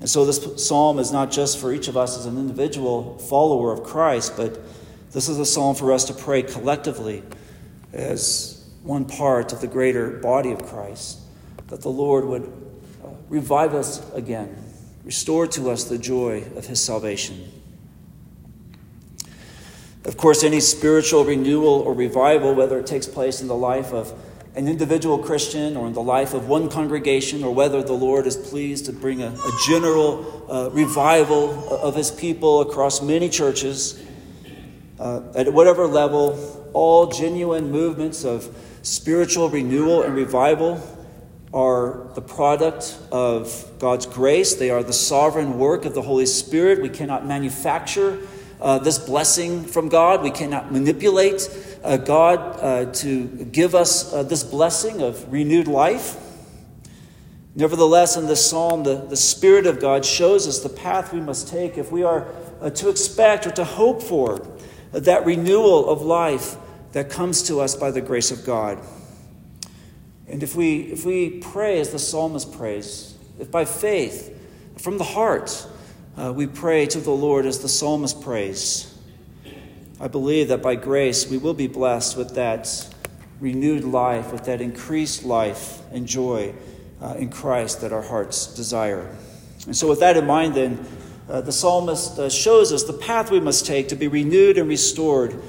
And 0.00 0.08
so, 0.08 0.24
this 0.24 0.66
psalm 0.66 0.98
is 0.98 1.12
not 1.12 1.30
just 1.30 1.58
for 1.58 1.72
each 1.72 1.88
of 1.88 1.96
us 1.96 2.18
as 2.18 2.26
an 2.26 2.36
individual 2.36 3.18
follower 3.18 3.72
of 3.72 3.82
Christ, 3.82 4.34
but 4.36 4.60
this 5.12 5.28
is 5.28 5.38
a 5.38 5.46
psalm 5.46 5.74
for 5.76 5.92
us 5.92 6.04
to 6.06 6.12
pray 6.12 6.42
collectively 6.42 7.22
as 7.92 8.68
one 8.82 9.04
part 9.04 9.52
of 9.52 9.60
the 9.60 9.66
greater 9.66 10.10
body 10.10 10.52
of 10.52 10.64
Christ, 10.66 11.20
that 11.68 11.80
the 11.80 11.88
Lord 11.88 12.24
would 12.24 12.42
uh, 13.02 13.08
revive 13.28 13.74
us 13.74 14.12
again, 14.12 14.54
restore 15.04 15.46
to 15.46 15.70
us 15.70 15.84
the 15.84 15.98
joy 15.98 16.44
of 16.56 16.66
his 16.66 16.82
salvation. 16.82 17.50
Of 20.04 20.18
course, 20.18 20.44
any 20.44 20.60
spiritual 20.60 21.24
renewal 21.24 21.80
or 21.80 21.94
revival, 21.94 22.54
whether 22.54 22.78
it 22.78 22.86
takes 22.86 23.06
place 23.06 23.40
in 23.40 23.48
the 23.48 23.54
life 23.54 23.92
of 23.92 24.12
an 24.54 24.68
individual 24.68 25.18
Christian 25.18 25.76
or 25.76 25.86
in 25.86 25.92
the 25.92 26.02
life 26.02 26.32
of 26.32 26.48
one 26.48 26.68
congregation, 26.68 27.42
or 27.42 27.52
whether 27.52 27.82
the 27.82 27.92
Lord 27.92 28.26
is 28.26 28.36
pleased 28.36 28.86
to 28.86 28.92
bring 28.92 29.22
a, 29.22 29.28
a 29.28 29.58
general 29.66 30.46
uh, 30.48 30.70
revival 30.70 31.68
of 31.70 31.96
his 31.96 32.10
people 32.10 32.60
across 32.60 33.02
many 33.02 33.28
churches, 33.28 34.00
uh, 35.00 35.22
at 35.34 35.52
whatever 35.52 35.86
level, 35.86 36.70
all 36.72 37.06
genuine 37.06 37.70
movements 37.70 38.24
of 38.24 38.48
spiritual 38.82 39.48
renewal 39.48 40.02
and 40.02 40.14
revival 40.14 40.80
are 41.52 42.08
the 42.14 42.20
product 42.20 42.98
of 43.10 43.72
God's 43.78 44.06
grace. 44.06 44.54
They 44.54 44.70
are 44.70 44.82
the 44.82 44.92
sovereign 44.92 45.58
work 45.58 45.84
of 45.84 45.94
the 45.94 46.02
Holy 46.02 46.26
Spirit. 46.26 46.82
We 46.82 46.88
cannot 46.88 47.26
manufacture 47.26 48.18
uh, 48.60 48.78
this 48.78 48.98
blessing 48.98 49.64
from 49.64 49.88
God. 49.88 50.22
We 50.22 50.30
cannot 50.30 50.72
manipulate 50.72 51.48
uh, 51.84 51.98
God 51.98 52.38
uh, 52.60 52.92
to 52.92 53.26
give 53.26 53.74
us 53.74 54.12
uh, 54.12 54.22
this 54.22 54.42
blessing 54.42 55.02
of 55.02 55.30
renewed 55.30 55.68
life. 55.68 56.16
Nevertheless, 57.54 58.16
in 58.16 58.26
this 58.26 58.44
psalm, 58.50 58.82
the, 58.82 58.96
the 58.96 59.16
Spirit 59.16 59.66
of 59.66 59.80
God 59.80 60.04
shows 60.04 60.48
us 60.48 60.60
the 60.60 60.68
path 60.68 61.12
we 61.12 61.20
must 61.20 61.46
take 61.46 61.78
if 61.78 61.92
we 61.92 62.02
are 62.02 62.26
uh, 62.60 62.70
to 62.70 62.88
expect 62.88 63.46
or 63.46 63.50
to 63.52 63.64
hope 63.64 64.02
for 64.02 64.44
that 64.92 65.26
renewal 65.26 65.88
of 65.88 66.02
life 66.02 66.56
that 66.92 67.10
comes 67.10 67.42
to 67.44 67.60
us 67.60 67.76
by 67.76 67.90
the 67.90 68.00
grace 68.00 68.30
of 68.30 68.44
God. 68.44 68.80
And 70.26 70.42
if 70.42 70.56
we, 70.56 70.80
if 70.80 71.04
we 71.04 71.38
pray 71.40 71.80
as 71.80 71.90
the 71.90 71.98
psalmist 71.98 72.52
prays, 72.52 73.16
if 73.38 73.50
by 73.50 73.64
faith, 73.64 74.30
from 74.78 74.98
the 74.98 75.04
heart, 75.04 75.66
uh, 76.16 76.32
we 76.32 76.46
pray 76.46 76.86
to 76.86 77.00
the 77.00 77.10
Lord 77.10 77.46
as 77.46 77.58
the 77.60 77.68
psalmist 77.68 78.22
prays. 78.22 78.93
I 80.04 80.08
believe 80.08 80.48
that 80.48 80.60
by 80.60 80.74
grace 80.74 81.30
we 81.30 81.38
will 81.38 81.54
be 81.54 81.66
blessed 81.66 82.18
with 82.18 82.34
that 82.34 82.68
renewed 83.40 83.84
life, 83.84 84.32
with 84.32 84.44
that 84.44 84.60
increased 84.60 85.24
life 85.24 85.80
and 85.92 86.06
joy 86.06 86.52
uh, 87.00 87.14
in 87.14 87.30
Christ 87.30 87.80
that 87.80 87.90
our 87.90 88.02
hearts 88.02 88.48
desire. 88.54 89.16
And 89.64 89.74
so, 89.74 89.88
with 89.88 90.00
that 90.00 90.18
in 90.18 90.26
mind, 90.26 90.56
then, 90.56 90.86
uh, 91.26 91.40
the 91.40 91.52
psalmist 91.52 92.18
uh, 92.18 92.28
shows 92.28 92.70
us 92.70 92.82
the 92.82 92.92
path 92.92 93.30
we 93.30 93.40
must 93.40 93.64
take 93.64 93.88
to 93.88 93.96
be 93.96 94.06
renewed 94.06 94.58
and 94.58 94.68
restored 94.68 95.40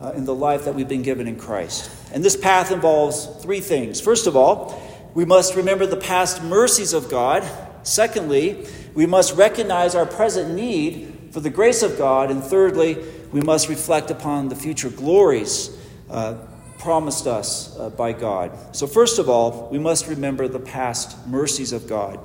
uh, 0.00 0.12
in 0.12 0.24
the 0.24 0.36
life 0.36 0.66
that 0.66 0.76
we've 0.76 0.86
been 0.86 1.02
given 1.02 1.26
in 1.26 1.36
Christ. 1.36 1.90
And 2.12 2.24
this 2.24 2.36
path 2.36 2.70
involves 2.70 3.26
three 3.42 3.58
things. 3.58 4.00
First 4.00 4.28
of 4.28 4.36
all, 4.36 4.80
we 5.14 5.24
must 5.24 5.56
remember 5.56 5.84
the 5.84 5.96
past 5.96 6.44
mercies 6.44 6.92
of 6.92 7.10
God. 7.10 7.42
Secondly, 7.82 8.68
we 8.94 9.04
must 9.04 9.34
recognize 9.34 9.96
our 9.96 10.06
present 10.06 10.54
need 10.54 11.15
for 11.36 11.40
the 11.40 11.50
grace 11.50 11.82
of 11.82 11.98
God. 11.98 12.30
And 12.30 12.42
thirdly, 12.42 12.96
we 13.30 13.42
must 13.42 13.68
reflect 13.68 14.10
upon 14.10 14.48
the 14.48 14.56
future 14.56 14.88
glories 14.88 15.68
uh, 16.08 16.38
promised 16.78 17.26
us 17.26 17.78
uh, 17.78 17.90
by 17.90 18.14
God. 18.14 18.74
So, 18.74 18.86
first 18.86 19.18
of 19.18 19.28
all, 19.28 19.68
we 19.70 19.78
must 19.78 20.06
remember 20.06 20.48
the 20.48 20.58
past 20.58 21.26
mercies 21.26 21.74
of 21.74 21.86
God. 21.86 22.18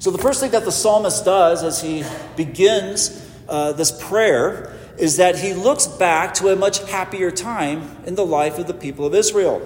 So, 0.00 0.10
the 0.10 0.18
first 0.18 0.40
thing 0.40 0.50
that 0.50 0.64
the 0.64 0.72
psalmist 0.72 1.24
does 1.24 1.62
as 1.62 1.80
he 1.80 2.02
begins 2.34 3.24
uh, 3.48 3.70
this 3.70 3.92
prayer 3.92 4.76
is 4.98 5.18
that 5.18 5.38
he 5.38 5.54
looks 5.54 5.86
back 5.86 6.34
to 6.34 6.48
a 6.48 6.56
much 6.56 6.90
happier 6.90 7.30
time 7.30 7.98
in 8.04 8.16
the 8.16 8.26
life 8.26 8.58
of 8.58 8.66
the 8.66 8.74
people 8.74 9.06
of 9.06 9.14
Israel. 9.14 9.62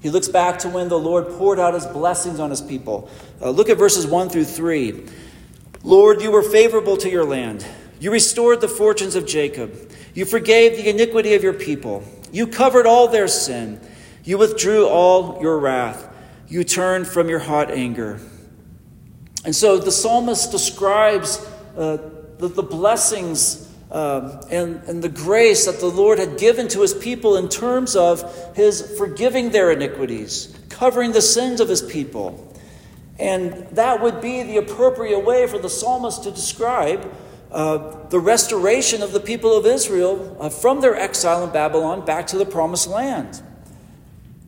He 0.00 0.08
looks 0.08 0.28
back 0.28 0.60
to 0.60 0.70
when 0.70 0.88
the 0.88 0.98
Lord 0.98 1.28
poured 1.36 1.58
out 1.58 1.74
his 1.74 1.84
blessings 1.84 2.40
on 2.40 2.48
his 2.48 2.62
people. 2.62 3.10
Uh, 3.42 3.50
look 3.50 3.68
at 3.68 3.76
verses 3.76 4.06
1 4.06 4.30
through 4.30 4.46
3. 4.46 5.04
Lord, 5.84 6.22
you 6.22 6.30
were 6.30 6.42
favorable 6.42 6.96
to 6.96 7.10
your 7.10 7.26
land. 7.26 7.64
You 8.00 8.10
restored 8.10 8.62
the 8.62 8.68
fortunes 8.68 9.14
of 9.14 9.26
Jacob. 9.26 9.92
You 10.14 10.24
forgave 10.24 10.78
the 10.78 10.88
iniquity 10.88 11.34
of 11.34 11.42
your 11.42 11.52
people. 11.52 12.02
You 12.32 12.46
covered 12.46 12.86
all 12.86 13.06
their 13.08 13.28
sin. 13.28 13.80
You 14.24 14.38
withdrew 14.38 14.86
all 14.88 15.38
your 15.42 15.58
wrath. 15.58 16.10
You 16.48 16.64
turned 16.64 17.06
from 17.06 17.28
your 17.28 17.38
hot 17.38 17.70
anger. 17.70 18.18
And 19.44 19.54
so 19.54 19.76
the 19.76 19.92
psalmist 19.92 20.50
describes 20.50 21.46
uh, 21.76 21.98
the, 22.38 22.48
the 22.48 22.62
blessings 22.62 23.70
um, 23.90 24.40
and, 24.50 24.82
and 24.84 25.02
the 25.02 25.10
grace 25.10 25.66
that 25.66 25.80
the 25.80 25.86
Lord 25.86 26.18
had 26.18 26.38
given 26.38 26.66
to 26.68 26.80
his 26.80 26.94
people 26.94 27.36
in 27.36 27.50
terms 27.50 27.94
of 27.94 28.56
his 28.56 28.96
forgiving 28.96 29.50
their 29.50 29.70
iniquities, 29.70 30.58
covering 30.70 31.12
the 31.12 31.20
sins 31.20 31.60
of 31.60 31.68
his 31.68 31.82
people. 31.82 32.53
And 33.18 33.68
that 33.72 34.02
would 34.02 34.20
be 34.20 34.42
the 34.42 34.56
appropriate 34.56 35.20
way 35.20 35.46
for 35.46 35.58
the 35.58 35.70
psalmist 35.70 36.24
to 36.24 36.30
describe 36.30 37.12
uh, 37.52 38.08
the 38.08 38.18
restoration 38.18 39.02
of 39.02 39.12
the 39.12 39.20
people 39.20 39.56
of 39.56 39.64
Israel 39.64 40.36
uh, 40.40 40.48
from 40.48 40.80
their 40.80 40.96
exile 40.96 41.44
in 41.44 41.50
Babylon 41.50 42.04
back 42.04 42.26
to 42.28 42.38
the 42.38 42.46
promised 42.46 42.88
land. 42.88 43.40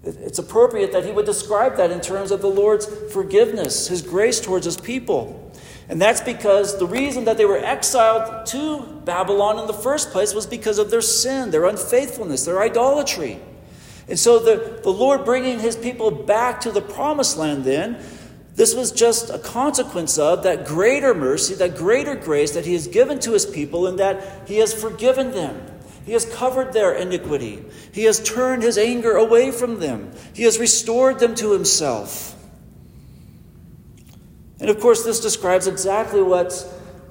It's 0.03 0.39
appropriate 0.39 0.93
that 0.93 1.05
he 1.05 1.13
would 1.13 1.27
describe 1.27 1.77
that 1.77 1.91
in 1.91 2.01
terms 2.01 2.31
of 2.31 2.41
the 2.41 2.49
Lord's 2.49 2.87
forgiveness, 3.13 3.89
his 3.89 4.03
grace 4.03 4.41
towards 4.41 4.65
his 4.65 4.77
people. 4.77 5.53
And 5.89 6.01
that's 6.01 6.21
because 6.21 6.79
the 6.79 6.87
reason 6.87 7.25
that 7.27 7.37
they 7.37 7.45
were 7.45 7.59
exiled 7.59 8.47
to 8.47 8.83
Babylon 9.05 9.59
in 9.59 9.67
the 9.69 9.73
first 9.73 10.11
place 10.11 10.35
was 10.35 10.47
because 10.47 10.79
of 10.79 10.91
their 10.91 11.01
sin, 11.01 11.51
their 11.53 11.67
unfaithfulness, 11.67 12.45
their 12.45 12.61
idolatry. 12.61 13.41
And 14.09 14.19
so 14.19 14.39
the, 14.39 14.81
the 14.83 14.91
Lord 14.91 15.25
bringing 15.25 15.61
his 15.61 15.77
people 15.77 16.11
back 16.11 16.61
to 16.63 16.73
the 16.73 16.83
promised 16.83 17.37
land 17.37 17.65
then, 17.65 18.01
this 18.57 18.75
was 18.75 18.91
just 18.91 19.29
a 19.29 19.39
consequence 19.39 20.19
of 20.19 20.43
that 20.45 20.67
greater 20.67 21.15
mercy, 21.15 21.55
that 21.55 21.77
greater 21.77 22.15
grace 22.15 22.53
that 22.53 22.65
he 22.65 22.73
has 22.73 22.89
given 22.89 23.21
to 23.21 23.33
his 23.33 23.45
people, 23.45 23.87
and 23.87 23.99
that 23.99 24.49
he 24.49 24.57
has 24.57 24.73
forgiven 24.73 25.31
them. 25.33 25.61
He 26.07 26.13
has 26.13 26.25
covered 26.25 26.73
their 26.73 26.95
iniquity. 26.95 27.63
He 27.93 28.05
has 28.05 28.23
turned 28.23 28.63
his 28.63 28.79
anger 28.79 29.17
away 29.17 29.51
from 29.51 29.79
them. 29.79 30.13
He 30.33 30.45
has 30.45 30.59
restored 30.59 31.19
them 31.19 31.35
to 31.35 31.53
himself. 31.53 32.35
And 34.59 34.71
of 34.71 34.81
course, 34.81 35.05
this 35.05 35.21
describes 35.21 35.67
exactly 35.67 36.23
what 36.23 36.67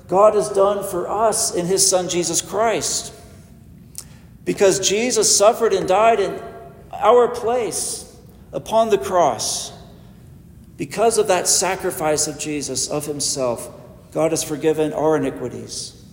God 0.07 0.33
has 0.33 0.49
done 0.49 0.83
for 0.83 1.07
us 1.07 1.53
in 1.53 1.67
his 1.67 1.87
Son, 1.87 2.09
Jesus 2.09 2.41
Christ. 2.41 3.13
Because 4.45 4.79
Jesus 4.87 5.35
suffered 5.35 5.73
and 5.73 5.87
died 5.87 6.19
in 6.19 6.41
our 6.91 7.27
place 7.27 8.17
upon 8.51 8.89
the 8.89 8.97
cross. 8.97 9.74
Because 10.77 11.17
of 11.17 11.27
that 11.27 11.47
sacrifice 11.47 12.27
of 12.27 12.37
Jesus, 12.37 12.89
of 12.89 13.05
himself, 13.05 13.69
God 14.11 14.31
has 14.31 14.43
forgiven 14.43 14.93
our 14.93 15.15
iniquities. 15.15 16.03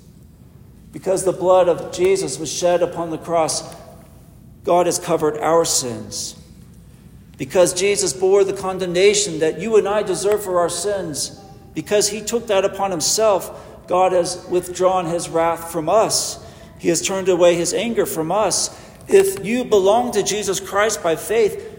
Because 0.93 1.25
the 1.25 1.33
blood 1.33 1.69
of 1.69 1.93
Jesus 1.93 2.39
was 2.39 2.53
shed 2.53 2.83
upon 2.83 3.11
the 3.11 3.19
cross, 3.19 3.75
God 4.65 4.87
has 4.87 4.99
covered 4.99 5.39
our 5.39 5.65
sins. 5.65 6.37
Because 7.39 7.75
Jesus 7.75 8.13
bore 8.13 8.45
the 8.45 8.53
condemnation 8.53 9.41
that 9.41 9.59
you 9.61 9.77
and 9.77 9.89
I 9.89 10.03
deserve 10.03 10.45
for 10.45 10.61
our 10.61 10.69
sins, 10.69 11.41
because 11.75 12.09
he 12.09 12.21
took 12.21 12.47
that 12.49 12.65
upon 12.65 12.91
himself, 12.91 13.87
God 13.89 14.13
has 14.13 14.47
withdrawn 14.49 15.07
his 15.07 15.29
wrath 15.29 15.73
from 15.73 15.89
us. 15.89 16.45
He 16.79 16.89
has 16.89 17.03
turned 17.03 17.29
away 17.29 17.57
his 17.57 17.75
anger 17.75 18.07
from 18.07 18.31
us. 18.31 18.79
If 19.09 19.45
you 19.45 19.65
belong 19.65 20.13
to 20.13 20.23
Jesus 20.23 20.61
Christ 20.61 21.03
by 21.03 21.17
faith, 21.17 21.72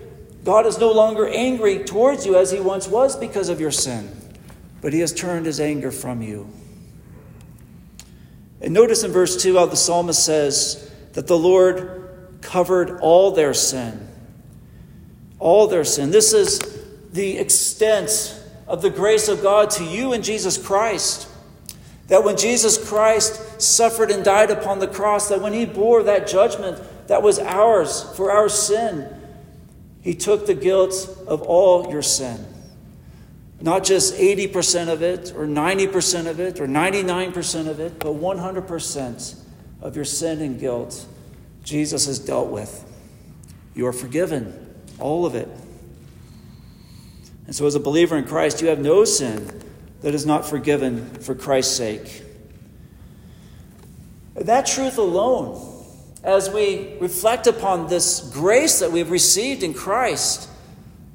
God 0.43 0.65
is 0.65 0.77
no 0.77 0.91
longer 0.91 1.27
angry 1.27 1.79
towards 1.79 2.25
you 2.25 2.35
as 2.35 2.51
he 2.51 2.59
once 2.59 2.87
was 2.87 3.15
because 3.15 3.49
of 3.49 3.61
your 3.61 3.71
sin, 3.71 4.11
but 4.81 4.91
he 4.91 4.99
has 4.99 5.13
turned 5.13 5.45
his 5.45 5.59
anger 5.59 5.91
from 5.91 6.21
you. 6.21 6.49
And 8.61 8.73
notice 8.73 9.03
in 9.03 9.11
verse 9.11 9.41
2 9.41 9.57
how 9.57 9.65
the 9.65 9.75
psalmist 9.75 10.25
says 10.25 10.91
that 11.13 11.27
the 11.27 11.37
Lord 11.37 12.39
covered 12.41 12.99
all 12.99 13.31
their 13.31 13.53
sin. 13.53 14.07
All 15.39 15.67
their 15.67 15.83
sin. 15.83 16.11
This 16.11 16.33
is 16.33 16.59
the 17.11 17.37
extent 17.37 18.39
of 18.67 18.81
the 18.81 18.89
grace 18.89 19.27
of 19.27 19.41
God 19.41 19.69
to 19.71 19.83
you 19.83 20.13
in 20.13 20.23
Jesus 20.23 20.57
Christ. 20.57 21.27
That 22.07 22.23
when 22.23 22.37
Jesus 22.37 22.89
Christ 22.89 23.61
suffered 23.61 24.11
and 24.11 24.23
died 24.23 24.51
upon 24.51 24.79
the 24.79 24.87
cross, 24.87 25.29
that 25.29 25.41
when 25.41 25.53
he 25.53 25.65
bore 25.65 26.03
that 26.03 26.27
judgment 26.27 26.81
that 27.07 27.21
was 27.21 27.39
ours 27.39 28.03
for 28.15 28.31
our 28.31 28.49
sin, 28.49 29.22
he 30.03 30.13
took 30.13 30.45
the 30.45 30.53
guilt 30.53 31.17
of 31.27 31.41
all 31.41 31.89
your 31.89 32.01
sin. 32.01 32.45
Not 33.61 33.85
just 33.85 34.15
80% 34.15 34.89
of 34.89 35.01
it, 35.01 35.31
or 35.35 35.47
90% 35.47 36.27
of 36.27 36.41
it, 36.41 36.59
or 36.59 36.67
99% 36.67 37.67
of 37.67 37.79
it, 37.79 37.99
but 37.99 38.09
100% 38.09 39.39
of 39.81 39.95
your 39.95 40.05
sin 40.05 40.41
and 40.41 40.59
guilt 40.59 41.05
Jesus 41.63 42.05
has 42.07 42.19
dealt 42.19 42.49
with. 42.49 42.83
You 43.73 43.87
are 43.87 43.93
forgiven, 43.93 44.75
all 44.99 45.25
of 45.25 45.35
it. 45.35 45.47
And 47.47 47.55
so, 47.55 47.65
as 47.65 47.75
a 47.75 47.79
believer 47.79 48.17
in 48.17 48.25
Christ, 48.25 48.61
you 48.61 48.67
have 48.67 48.79
no 48.79 49.05
sin 49.05 49.61
that 50.01 50.13
is 50.13 50.25
not 50.25 50.45
forgiven 50.45 51.05
for 51.05 51.33
Christ's 51.33 51.75
sake. 51.75 52.23
That 54.35 54.65
truth 54.65 54.97
alone, 54.97 55.72
as 56.23 56.49
we 56.49 56.95
reflect 56.99 57.47
upon 57.47 57.87
this 57.87 58.21
grace 58.33 58.79
that 58.79 58.91
we 58.91 58.99
have 58.99 59.11
received 59.11 59.61
in 59.61 59.73
Christ, 59.73 60.49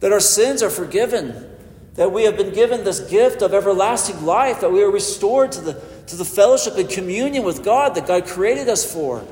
that 0.00 0.12
our 0.12 0.20
sins 0.20 0.62
are 0.62 0.70
forgiven, 0.70 1.50
that 1.94 2.12
we 2.12 2.24
have 2.24 2.36
been 2.36 2.52
given 2.52 2.84
this 2.84 3.00
gift 3.00 3.42
of 3.42 3.54
everlasting 3.54 4.24
life, 4.24 4.60
that 4.60 4.70
we 4.70 4.82
are 4.82 4.90
restored 4.90 5.50
to 5.52 5.60
the, 5.60 5.82
to 6.06 6.16
the 6.16 6.24
fellowship 6.24 6.76
and 6.76 6.88
communion 6.88 7.42
with 7.42 7.64
God 7.64 7.94
that 7.94 8.06
God 8.06 8.26
created 8.26 8.68
us 8.68 8.90
for. 8.90 9.24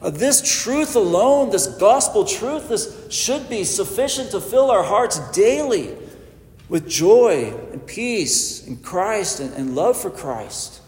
Uh, 0.00 0.10
this 0.10 0.62
truth 0.62 0.96
alone, 0.96 1.50
this 1.50 1.66
gospel 1.66 2.24
truth, 2.24 2.68
this 2.68 3.06
should 3.10 3.48
be 3.48 3.64
sufficient 3.64 4.30
to 4.30 4.40
fill 4.40 4.70
our 4.70 4.82
hearts 4.82 5.18
daily 5.32 5.94
with 6.68 6.88
joy 6.88 7.52
and 7.72 7.84
peace 7.86 8.66
in 8.66 8.76
Christ 8.76 9.40
and, 9.40 9.52
and 9.54 9.74
love 9.74 10.00
for 10.00 10.10
Christ. 10.10 10.80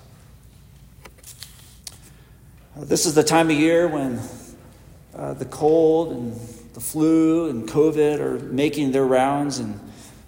This 2.84 3.04
is 3.04 3.14
the 3.14 3.22
time 3.22 3.50
of 3.50 3.56
year 3.58 3.87
when 3.87 4.18
uh, 5.14 5.34
the 5.34 5.44
cold 5.44 6.12
and 6.12 6.32
the 6.72 6.80
flu 6.80 7.50
and 7.50 7.68
COVID 7.68 8.18
are 8.20 8.38
making 8.38 8.92
their 8.92 9.04
rounds. 9.04 9.58
And 9.58 9.78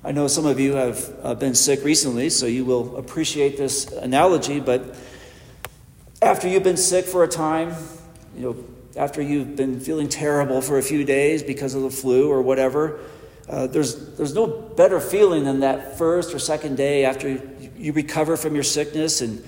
I 0.05 0.13
know 0.13 0.27
some 0.27 0.45
of 0.45 0.61
you 0.61 0.75
have 0.75 1.17
uh, 1.23 1.35
been 1.35 1.55
sick 1.55 1.83
recently, 1.83 2.29
so 2.29 2.45
you 2.45 2.67
will 2.67 2.99
appreciate 2.99 3.57
this 3.57 3.91
analogy. 3.91 4.61
But 4.61 4.95
after 6.21 6.47
you've 6.47 6.63
been 6.63 6.77
sick 6.77 7.07
for 7.07 7.25
a 7.25 7.29
time, 7.29 7.75
you 8.37 8.43
know, 8.43 8.65
after 8.97 9.23
you've 9.23 9.57
been 9.57 9.81
feeling 9.81 10.11
terrible 10.11 10.61
for 10.61 10.77
a 10.77 10.83
few 10.83 11.07
days 11.07 11.43
because 11.43 11.75
of 11.75 11.83
the 11.83 11.91
flu 11.91 12.31
or 12.31 12.43
whatever, 12.43 13.01
uh, 13.49 13.67
there's, 13.67 14.15
there's 14.19 14.35
no 14.35 14.47
better 14.47 15.01
feeling 15.01 15.45
than 15.45 15.61
that 15.61 15.97
first 15.97 16.35
or 16.35 16.39
second 16.39 16.77
day 16.77 17.07
after 17.07 17.31
you, 17.31 17.71
you 17.79 17.93
recover 17.95 18.37
from 18.37 18.55
your 18.55 18.63
sickness 18.63 19.23
and 19.23 19.43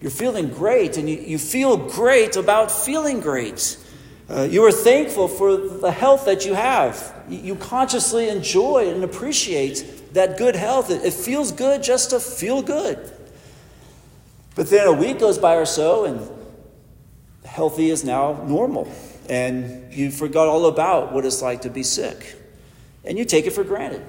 you're 0.00 0.10
feeling 0.10 0.48
great 0.48 0.96
and 0.96 1.08
you, 1.08 1.16
you 1.16 1.38
feel 1.38 1.76
great 1.76 2.36
about 2.36 2.70
feeling 2.70 3.20
great. 3.20 3.76
Uh, 4.28 4.42
you 4.42 4.64
are 4.64 4.72
thankful 4.72 5.28
for 5.28 5.56
the 5.56 5.90
health 5.90 6.24
that 6.24 6.46
you 6.46 6.54
have. 6.54 7.24
You, 7.28 7.38
you 7.38 7.54
consciously 7.56 8.28
enjoy 8.28 8.90
and 8.90 9.04
appreciate 9.04 10.14
that 10.14 10.38
good 10.38 10.56
health. 10.56 10.90
It, 10.90 11.04
it 11.04 11.12
feels 11.12 11.52
good 11.52 11.82
just 11.82 12.10
to 12.10 12.20
feel 12.20 12.62
good. 12.62 13.12
But 14.54 14.70
then 14.70 14.86
a 14.86 14.92
week 14.92 15.18
goes 15.18 15.38
by 15.38 15.56
or 15.56 15.64
so, 15.64 16.04
and 16.04 16.28
healthy 17.44 17.90
is 17.90 18.04
now 18.04 18.44
normal. 18.46 18.90
And 19.28 19.92
you 19.92 20.10
forgot 20.10 20.48
all 20.48 20.66
about 20.66 21.12
what 21.12 21.24
it's 21.24 21.40
like 21.40 21.62
to 21.62 21.70
be 21.70 21.82
sick 21.82 22.36
and 23.04 23.18
you 23.18 23.24
take 23.24 23.46
it 23.46 23.52
for 23.52 23.64
granted. 23.64 24.04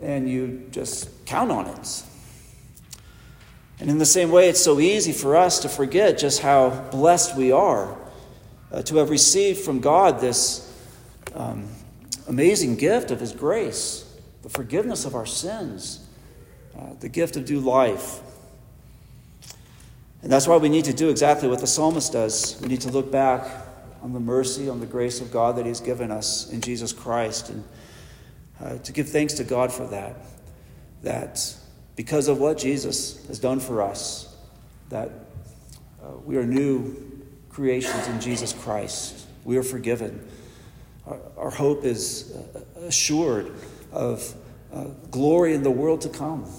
And 0.00 0.28
you 0.28 0.66
just 0.70 1.24
count 1.26 1.50
on 1.50 1.66
it. 1.66 2.02
And 3.82 3.90
in 3.90 3.98
the 3.98 4.06
same 4.06 4.30
way, 4.30 4.48
it's 4.48 4.62
so 4.62 4.78
easy 4.78 5.10
for 5.10 5.34
us 5.34 5.58
to 5.58 5.68
forget 5.68 6.16
just 6.16 6.40
how 6.40 6.70
blessed 6.92 7.36
we 7.36 7.50
are 7.50 7.98
uh, 8.70 8.80
to 8.82 8.98
have 8.98 9.10
received 9.10 9.58
from 9.58 9.80
God 9.80 10.20
this 10.20 10.72
um, 11.34 11.68
amazing 12.28 12.76
gift 12.76 13.10
of 13.10 13.18
His 13.18 13.32
grace, 13.32 14.08
the 14.42 14.48
forgiveness 14.48 15.04
of 15.04 15.16
our 15.16 15.26
sins, 15.26 16.06
uh, 16.78 16.94
the 17.00 17.08
gift 17.08 17.36
of 17.36 17.50
new 17.50 17.58
life. 17.58 18.20
And 20.22 20.30
that's 20.30 20.46
why 20.46 20.58
we 20.58 20.68
need 20.68 20.84
to 20.84 20.92
do 20.92 21.10
exactly 21.10 21.48
what 21.48 21.58
the 21.58 21.66
psalmist 21.66 22.12
does. 22.12 22.60
We 22.62 22.68
need 22.68 22.82
to 22.82 22.90
look 22.92 23.10
back 23.10 23.48
on 24.00 24.12
the 24.12 24.20
mercy, 24.20 24.68
on 24.68 24.78
the 24.78 24.86
grace 24.86 25.20
of 25.20 25.32
God 25.32 25.56
that 25.56 25.66
He's 25.66 25.80
given 25.80 26.12
us 26.12 26.48
in 26.52 26.60
Jesus 26.60 26.92
Christ, 26.92 27.50
and 27.50 27.64
uh, 28.60 28.78
to 28.78 28.92
give 28.92 29.08
thanks 29.08 29.34
to 29.34 29.42
God 29.42 29.72
for 29.72 29.88
that. 29.88 30.14
That 31.02 31.56
because 31.96 32.28
of 32.28 32.38
what 32.38 32.58
Jesus 32.58 33.24
has 33.26 33.38
done 33.38 33.60
for 33.60 33.82
us, 33.82 34.34
that 34.88 35.10
uh, 36.02 36.12
we 36.24 36.36
are 36.36 36.44
new 36.44 36.96
creations 37.48 38.08
in 38.08 38.20
Jesus 38.20 38.52
Christ. 38.52 39.26
We 39.44 39.56
are 39.56 39.62
forgiven. 39.62 40.26
Our, 41.06 41.18
our 41.36 41.50
hope 41.50 41.84
is 41.84 42.34
uh, 42.34 42.80
assured 42.80 43.52
of 43.92 44.34
uh, 44.72 44.84
glory 45.10 45.54
in 45.54 45.62
the 45.62 45.70
world 45.70 46.00
to 46.02 46.08
come. 46.08 46.50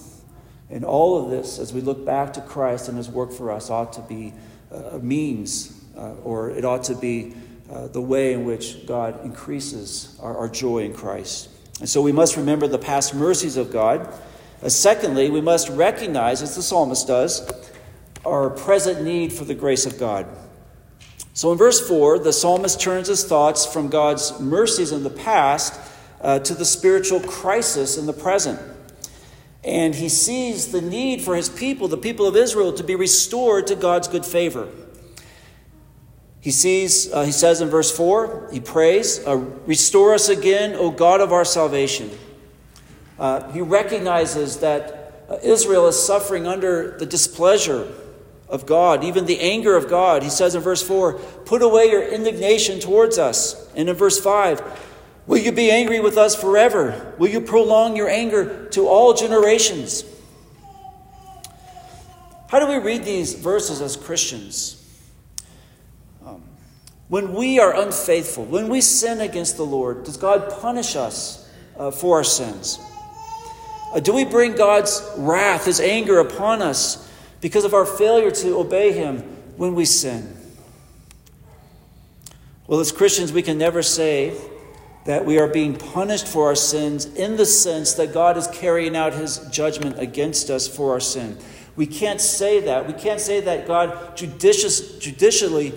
And 0.70 0.84
all 0.84 1.22
of 1.22 1.30
this, 1.30 1.58
as 1.58 1.72
we 1.72 1.80
look 1.80 2.04
back 2.04 2.32
to 2.34 2.40
Christ 2.40 2.88
and 2.88 2.96
His 2.96 3.08
work 3.08 3.32
for 3.32 3.50
us, 3.50 3.70
ought 3.70 3.92
to 3.94 4.00
be 4.02 4.32
a 4.70 4.98
means 4.98 5.84
uh, 5.96 6.14
or 6.24 6.50
it 6.50 6.64
ought 6.64 6.84
to 6.84 6.94
be 6.94 7.34
uh, 7.70 7.88
the 7.88 8.00
way 8.00 8.32
in 8.32 8.44
which 8.44 8.86
God 8.86 9.24
increases 9.24 10.18
our, 10.20 10.36
our, 10.36 10.48
joy 10.48 10.80
in 10.80 10.92
Christ. 10.92 11.48
And 11.80 11.88
so 11.88 12.02
we 12.02 12.12
must 12.12 12.36
remember 12.36 12.66
the 12.66 12.78
past 12.78 13.14
mercies 13.14 13.56
of 13.56 13.72
God. 13.72 14.12
Uh, 14.64 14.68
secondly, 14.70 15.28
we 15.28 15.42
must 15.42 15.68
recognize, 15.68 16.40
as 16.40 16.56
the 16.56 16.62
psalmist 16.62 17.06
does, 17.06 17.46
our 18.24 18.48
present 18.48 19.04
need 19.04 19.30
for 19.30 19.44
the 19.44 19.54
grace 19.54 19.84
of 19.84 19.98
God. 19.98 20.26
So 21.34 21.52
in 21.52 21.58
verse 21.58 21.86
4, 21.86 22.20
the 22.20 22.32
psalmist 22.32 22.80
turns 22.80 23.08
his 23.08 23.24
thoughts 23.24 23.66
from 23.66 23.88
God's 23.88 24.40
mercies 24.40 24.90
in 24.90 25.02
the 25.02 25.10
past 25.10 25.78
uh, 26.22 26.38
to 26.38 26.54
the 26.54 26.64
spiritual 26.64 27.20
crisis 27.20 27.98
in 27.98 28.06
the 28.06 28.12
present. 28.14 28.58
And 29.62 29.94
he 29.94 30.08
sees 30.08 30.72
the 30.72 30.80
need 30.80 31.20
for 31.20 31.36
his 31.36 31.48
people, 31.50 31.88
the 31.88 31.98
people 31.98 32.26
of 32.26 32.34
Israel, 32.36 32.72
to 32.72 32.84
be 32.84 32.94
restored 32.94 33.66
to 33.66 33.74
God's 33.74 34.08
good 34.08 34.24
favor. 34.24 34.68
He 36.40 36.50
sees, 36.50 37.12
uh, 37.12 37.24
he 37.24 37.32
says 37.32 37.60
in 37.60 37.68
verse 37.68 37.94
4, 37.94 38.50
he 38.52 38.60
prays, 38.60 39.26
uh, 39.26 39.36
Restore 39.66 40.14
us 40.14 40.28
again, 40.28 40.74
O 40.74 40.90
God 40.90 41.20
of 41.20 41.32
our 41.32 41.44
salvation. 41.44 42.10
Uh, 43.18 43.50
he 43.52 43.60
recognizes 43.60 44.58
that 44.58 45.24
uh, 45.28 45.38
Israel 45.42 45.86
is 45.86 46.00
suffering 46.00 46.46
under 46.46 46.98
the 46.98 47.06
displeasure 47.06 47.92
of 48.48 48.66
God, 48.66 49.04
even 49.04 49.26
the 49.26 49.40
anger 49.40 49.76
of 49.76 49.88
God. 49.88 50.22
He 50.22 50.30
says 50.30 50.54
in 50.54 50.62
verse 50.62 50.82
4, 50.82 51.14
Put 51.44 51.62
away 51.62 51.86
your 51.86 52.02
indignation 52.02 52.80
towards 52.80 53.18
us. 53.18 53.72
And 53.74 53.88
in 53.88 53.96
verse 53.96 54.20
5, 54.20 54.90
Will 55.26 55.38
you 55.38 55.52
be 55.52 55.70
angry 55.70 56.00
with 56.00 56.18
us 56.18 56.34
forever? 56.34 57.14
Will 57.18 57.30
you 57.30 57.40
prolong 57.40 57.96
your 57.96 58.08
anger 58.08 58.68
to 58.70 58.86
all 58.86 59.14
generations? 59.14 60.04
How 62.48 62.58
do 62.58 62.66
we 62.68 62.76
read 62.76 63.04
these 63.04 63.34
verses 63.34 63.80
as 63.80 63.96
Christians? 63.96 64.80
When 67.08 67.34
we 67.34 67.58
are 67.58 67.74
unfaithful, 67.74 68.44
when 68.44 68.68
we 68.68 68.80
sin 68.80 69.20
against 69.20 69.56
the 69.56 69.64
Lord, 69.64 70.04
does 70.04 70.16
God 70.16 70.50
punish 70.60 70.96
us 70.96 71.50
uh, 71.76 71.90
for 71.90 72.16
our 72.16 72.24
sins? 72.24 72.78
Uh, 73.94 74.00
do 74.00 74.12
we 74.12 74.24
bring 74.24 74.56
God's 74.56 75.08
wrath, 75.16 75.66
His 75.66 75.78
anger 75.78 76.18
upon 76.18 76.60
us 76.60 77.08
because 77.40 77.64
of 77.64 77.74
our 77.74 77.86
failure 77.86 78.32
to 78.32 78.58
obey 78.58 78.92
Him 78.92 79.20
when 79.56 79.76
we 79.76 79.84
sin? 79.84 80.36
Well, 82.66 82.80
as 82.80 82.90
Christians, 82.90 83.32
we 83.32 83.42
can 83.42 83.56
never 83.56 83.82
say 83.82 84.36
that 85.04 85.24
we 85.24 85.38
are 85.38 85.46
being 85.46 85.76
punished 85.76 86.26
for 86.26 86.46
our 86.46 86.56
sins 86.56 87.04
in 87.04 87.36
the 87.36 87.46
sense 87.46 87.92
that 87.94 88.12
God 88.12 88.36
is 88.36 88.48
carrying 88.48 88.96
out 88.96 89.12
His 89.12 89.38
judgment 89.52 90.00
against 90.00 90.50
us 90.50 90.66
for 90.66 90.92
our 90.92 91.00
sin. 91.00 91.38
We 91.76 91.86
can't 91.86 92.20
say 92.20 92.60
that. 92.60 92.88
We 92.88 92.94
can't 92.94 93.20
say 93.20 93.40
that 93.40 93.66
God 93.66 94.16
judicious, 94.16 94.98
judicially 94.98 95.72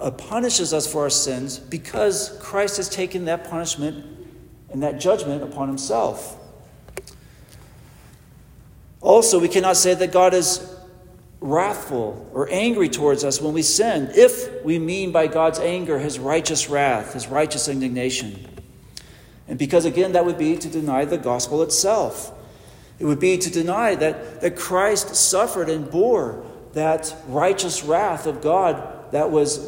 uh, 0.00 0.10
punishes 0.10 0.72
us 0.74 0.90
for 0.90 1.02
our 1.02 1.10
sins 1.10 1.58
because 1.58 2.36
Christ 2.40 2.78
has 2.78 2.88
taken 2.88 3.26
that 3.26 3.48
punishment 3.48 4.04
and 4.70 4.82
that 4.82 4.98
judgment 4.98 5.42
upon 5.42 5.68
himself. 5.68 6.39
Also, 9.00 9.38
we 9.38 9.48
cannot 9.48 9.76
say 9.76 9.94
that 9.94 10.12
God 10.12 10.34
is 10.34 10.76
wrathful 11.40 12.30
or 12.34 12.48
angry 12.50 12.88
towards 12.88 13.24
us 13.24 13.40
when 13.40 13.54
we 13.54 13.62
sin, 13.62 14.10
if 14.14 14.62
we 14.62 14.78
mean 14.78 15.10
by 15.10 15.26
God's 15.26 15.58
anger 15.58 15.98
his 15.98 16.18
righteous 16.18 16.68
wrath, 16.68 17.14
his 17.14 17.28
righteous 17.28 17.66
indignation. 17.66 18.46
And 19.48 19.58
because, 19.58 19.84
again, 19.84 20.12
that 20.12 20.24
would 20.26 20.38
be 20.38 20.56
to 20.56 20.68
deny 20.68 21.04
the 21.04 21.18
gospel 21.18 21.62
itself. 21.62 22.32
It 22.98 23.06
would 23.06 23.18
be 23.18 23.38
to 23.38 23.50
deny 23.50 23.94
that, 23.94 24.42
that 24.42 24.56
Christ 24.56 25.16
suffered 25.16 25.70
and 25.70 25.90
bore 25.90 26.44
that 26.74 27.14
righteous 27.26 27.82
wrath 27.82 28.26
of 28.26 28.42
God 28.42 29.10
that 29.12 29.30
was, 29.30 29.58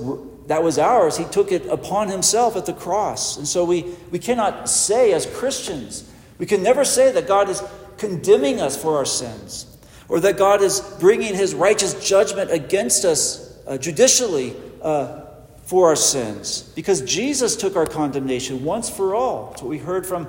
that 0.46 0.62
was 0.62 0.78
ours. 0.78 1.16
He 1.16 1.24
took 1.24 1.50
it 1.50 1.66
upon 1.66 2.08
himself 2.08 2.54
at 2.54 2.66
the 2.66 2.74
cross. 2.74 3.38
And 3.38 3.48
so 3.48 3.64
we, 3.64 3.94
we 4.10 4.18
cannot 4.18 4.68
say 4.68 5.12
as 5.12 5.26
Christians, 5.26 6.08
we 6.38 6.46
can 6.46 6.62
never 6.62 6.84
say 6.84 7.10
that 7.10 7.26
God 7.26 7.48
is 7.48 7.62
condemning 8.02 8.60
us 8.60 8.76
for 8.76 8.96
our 8.96 9.04
sins 9.04 9.78
or 10.08 10.18
that 10.18 10.36
God 10.36 10.60
is 10.60 10.80
bringing 10.98 11.36
his 11.36 11.54
righteous 11.54 11.94
judgment 12.06 12.50
against 12.50 13.04
us 13.04 13.56
uh, 13.64 13.78
judicially 13.78 14.56
uh, 14.82 15.20
for 15.62 15.86
our 15.86 15.94
sins 15.94 16.62
because 16.74 17.00
Jesus 17.02 17.54
took 17.54 17.76
our 17.76 17.86
condemnation 17.86 18.64
once 18.64 18.90
for 18.90 19.14
all. 19.14 19.50
That's 19.50 19.62
what 19.62 19.68
we 19.68 19.78
heard 19.78 20.04
from 20.04 20.26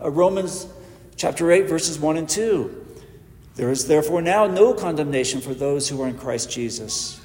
uh, 0.00 0.10
Romans 0.10 0.66
chapter 1.14 1.52
8, 1.52 1.68
verses 1.68 1.96
1 1.96 2.16
and 2.16 2.28
2. 2.28 2.86
There 3.54 3.70
is 3.70 3.86
therefore 3.86 4.20
now 4.20 4.48
no 4.48 4.74
condemnation 4.74 5.40
for 5.40 5.54
those 5.54 5.88
who 5.88 6.02
are 6.02 6.08
in 6.08 6.18
Christ 6.18 6.50
Jesus. 6.50 7.20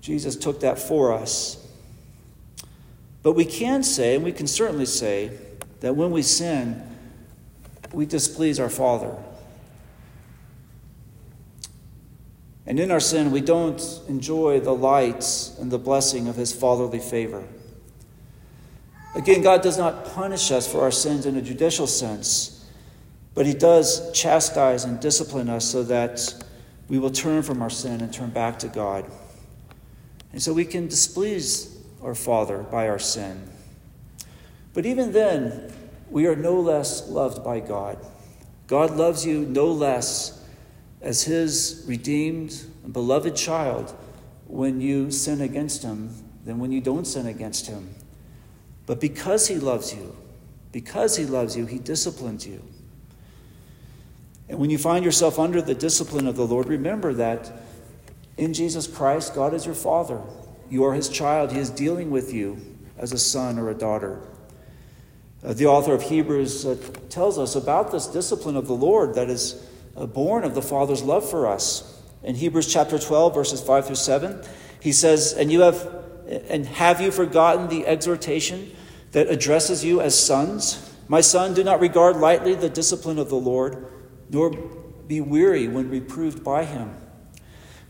Jesus 0.00 0.36
took 0.36 0.60
that 0.60 0.78
for 0.78 1.12
us. 1.12 1.58
But 3.24 3.32
we 3.32 3.44
can 3.44 3.82
say, 3.82 4.14
and 4.14 4.24
we 4.24 4.30
can 4.30 4.46
certainly 4.46 4.86
say, 4.86 5.36
that 5.80 5.96
when 5.96 6.12
we 6.12 6.22
sin, 6.22 6.80
we 7.92 8.06
displease 8.06 8.60
our 8.60 8.70
Father. 8.70 9.16
And 12.66 12.78
in 12.78 12.90
our 12.90 13.00
sin, 13.00 13.32
we 13.32 13.40
don't 13.40 13.82
enjoy 14.08 14.60
the 14.60 14.74
light 14.74 15.24
and 15.58 15.70
the 15.70 15.78
blessing 15.78 16.28
of 16.28 16.36
His 16.36 16.52
fatherly 16.52 17.00
favor. 17.00 17.44
Again, 19.14 19.42
God 19.42 19.62
does 19.62 19.76
not 19.76 20.06
punish 20.06 20.50
us 20.50 20.70
for 20.70 20.80
our 20.80 20.90
sins 20.90 21.26
in 21.26 21.36
a 21.36 21.42
judicial 21.42 21.86
sense, 21.86 22.64
but 23.34 23.46
He 23.46 23.52
does 23.52 24.12
chastise 24.12 24.84
and 24.84 25.00
discipline 25.00 25.48
us 25.48 25.64
so 25.64 25.82
that 25.82 26.44
we 26.88 26.98
will 26.98 27.10
turn 27.10 27.42
from 27.42 27.62
our 27.62 27.70
sin 27.70 28.00
and 28.00 28.12
turn 28.12 28.30
back 28.30 28.58
to 28.60 28.68
God. 28.68 29.04
And 30.32 30.42
so 30.42 30.52
we 30.52 30.64
can 30.64 30.88
displease 30.88 31.76
our 32.02 32.14
Father 32.14 32.62
by 32.62 32.88
our 32.88 32.98
sin. 32.98 33.48
But 34.72 34.86
even 34.86 35.12
then, 35.12 35.72
we 36.10 36.26
are 36.26 36.36
no 36.36 36.58
less 36.60 37.08
loved 37.08 37.44
by 37.44 37.60
God. 37.60 37.98
God 38.66 38.92
loves 38.92 39.26
you 39.26 39.40
no 39.40 39.66
less 39.66 40.41
as 41.02 41.24
his 41.24 41.84
redeemed 41.86 42.64
and 42.84 42.92
beloved 42.92 43.36
child 43.36 43.94
when 44.46 44.80
you 44.80 45.10
sin 45.10 45.40
against 45.40 45.82
him 45.82 46.14
than 46.44 46.58
when 46.58 46.72
you 46.72 46.80
don't 46.80 47.04
sin 47.04 47.26
against 47.26 47.66
him. 47.66 47.94
But 48.86 49.00
because 49.00 49.48
he 49.48 49.56
loves 49.56 49.94
you, 49.94 50.16
because 50.70 51.16
he 51.16 51.24
loves 51.24 51.56
you, 51.56 51.66
he 51.66 51.78
disciplines 51.78 52.46
you. 52.46 52.62
And 54.48 54.58
when 54.58 54.70
you 54.70 54.78
find 54.78 55.04
yourself 55.04 55.38
under 55.38 55.62
the 55.62 55.74
discipline 55.74 56.26
of 56.26 56.36
the 56.36 56.46
Lord, 56.46 56.66
remember 56.66 57.14
that 57.14 57.50
in 58.36 58.52
Jesus 58.52 58.86
Christ, 58.86 59.34
God 59.34 59.54
is 59.54 59.66
your 59.66 59.74
Father. 59.74 60.20
You 60.68 60.84
are 60.84 60.94
his 60.94 61.08
child. 61.08 61.52
He 61.52 61.58
is 61.58 61.70
dealing 61.70 62.10
with 62.10 62.32
you 62.32 62.60
as 62.96 63.12
a 63.12 63.18
son 63.18 63.58
or 63.58 63.70
a 63.70 63.74
daughter. 63.74 64.20
Uh, 65.44 65.52
the 65.52 65.66
author 65.66 65.94
of 65.94 66.02
Hebrews 66.02 66.64
uh, 66.64 66.76
tells 67.08 67.38
us 67.38 67.56
about 67.56 67.92
this 67.92 68.06
discipline 68.06 68.56
of 68.56 68.66
the 68.66 68.74
Lord 68.74 69.14
that 69.14 69.28
is 69.28 69.66
Uh, 69.96 70.06
born 70.06 70.44
of 70.44 70.54
the 70.54 70.62
Father's 70.62 71.02
love 71.02 71.28
for 71.28 71.46
us. 71.46 72.00
In 72.22 72.34
Hebrews 72.34 72.72
chapter 72.72 72.98
12, 72.98 73.34
verses 73.34 73.60
5 73.60 73.86
through 73.86 73.96
7, 73.96 74.42
he 74.80 74.92
says, 74.92 75.32
And 75.32 75.50
you 75.52 75.60
have 75.60 76.02
and 76.26 76.66
have 76.66 77.00
you 77.00 77.10
forgotten 77.10 77.68
the 77.68 77.86
exhortation 77.86 78.74
that 79.12 79.28
addresses 79.28 79.84
you 79.84 80.00
as 80.00 80.18
sons? 80.18 80.90
My 81.08 81.20
son, 81.20 81.54
do 81.54 81.64
not 81.64 81.80
regard 81.80 82.16
lightly 82.16 82.54
the 82.54 82.70
discipline 82.70 83.18
of 83.18 83.28
the 83.28 83.36
Lord, 83.36 83.86
nor 84.30 84.50
be 85.06 85.20
weary 85.20 85.68
when 85.68 85.90
reproved 85.90 86.42
by 86.42 86.64
him. 86.64 86.96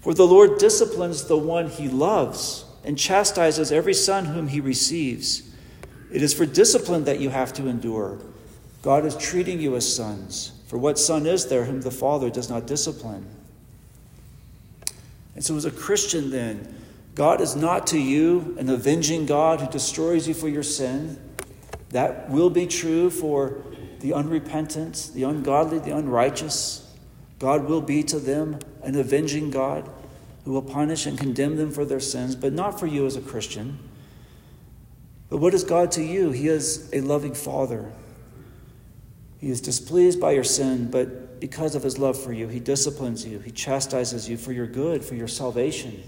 For 0.00 0.14
the 0.14 0.26
Lord 0.26 0.58
disciplines 0.58 1.24
the 1.24 1.38
one 1.38 1.68
he 1.68 1.88
loves 1.88 2.64
and 2.84 2.98
chastises 2.98 3.70
every 3.70 3.94
son 3.94 4.24
whom 4.24 4.48
he 4.48 4.60
receives. 4.60 5.48
It 6.10 6.22
is 6.22 6.34
for 6.34 6.44
discipline 6.44 7.04
that 7.04 7.20
you 7.20 7.30
have 7.30 7.52
to 7.54 7.68
endure. 7.68 8.18
God 8.82 9.04
is 9.04 9.16
treating 9.16 9.60
you 9.60 9.76
as 9.76 9.94
sons. 9.94 10.51
For 10.72 10.78
what 10.78 10.98
son 10.98 11.26
is 11.26 11.48
there 11.48 11.66
whom 11.66 11.82
the 11.82 11.90
Father 11.90 12.30
does 12.30 12.48
not 12.48 12.66
discipline? 12.66 13.26
And 15.35 15.44
so, 15.44 15.54
as 15.54 15.66
a 15.66 15.70
Christian, 15.70 16.30
then, 16.30 16.82
God 17.14 17.42
is 17.42 17.54
not 17.54 17.88
to 17.88 17.98
you 17.98 18.56
an 18.58 18.70
avenging 18.70 19.26
God 19.26 19.61
who 19.61 19.70
destroys 19.70 20.26
you 20.26 20.32
for 20.32 20.48
your 20.48 20.62
sin. 20.62 21.18
That 21.90 22.30
will 22.30 22.48
be 22.48 22.66
true 22.66 23.11
for 23.11 23.62
the 24.00 24.14
unrepentant, 24.14 25.11
the 25.12 25.24
ungodly, 25.24 25.78
the 25.78 25.94
unrighteous. 25.94 26.90
God 27.38 27.66
will 27.66 27.82
be 27.82 28.02
to 28.04 28.18
them 28.18 28.58
an 28.82 28.96
avenging 28.96 29.50
God 29.50 29.87
who 30.46 30.52
will 30.52 30.62
punish 30.62 31.04
and 31.04 31.18
condemn 31.18 31.56
them 31.56 31.70
for 31.70 31.85
their 31.85 32.00
sins, 32.00 32.35
but 32.35 32.54
not 32.54 32.80
for 32.80 32.87
you 32.87 33.04
as 33.04 33.14
a 33.14 33.20
Christian. 33.20 33.78
But 35.28 35.37
what 35.37 35.52
is 35.52 35.64
God 35.64 35.92
to 35.92 36.02
you? 36.02 36.30
He 36.30 36.48
is 36.48 36.88
a 36.94 37.02
loving 37.02 37.35
Father 37.35 37.92
he 39.42 39.50
is 39.50 39.61
displeased 39.61 40.20
by 40.20 40.31
your 40.31 40.44
sin, 40.44 40.88
but 40.88 41.40
because 41.40 41.74
of 41.74 41.83
his 41.83 41.98
love 41.98 42.16
for 42.16 42.33
you, 42.33 42.46
he 42.46 42.61
disciplines 42.61 43.26
you, 43.26 43.40
he 43.40 43.50
chastises 43.50 44.28
you 44.28 44.37
for 44.37 44.52
your 44.52 44.68
good, 44.68 45.05
for 45.05 45.16
your 45.16 45.26
salvation. 45.26 46.00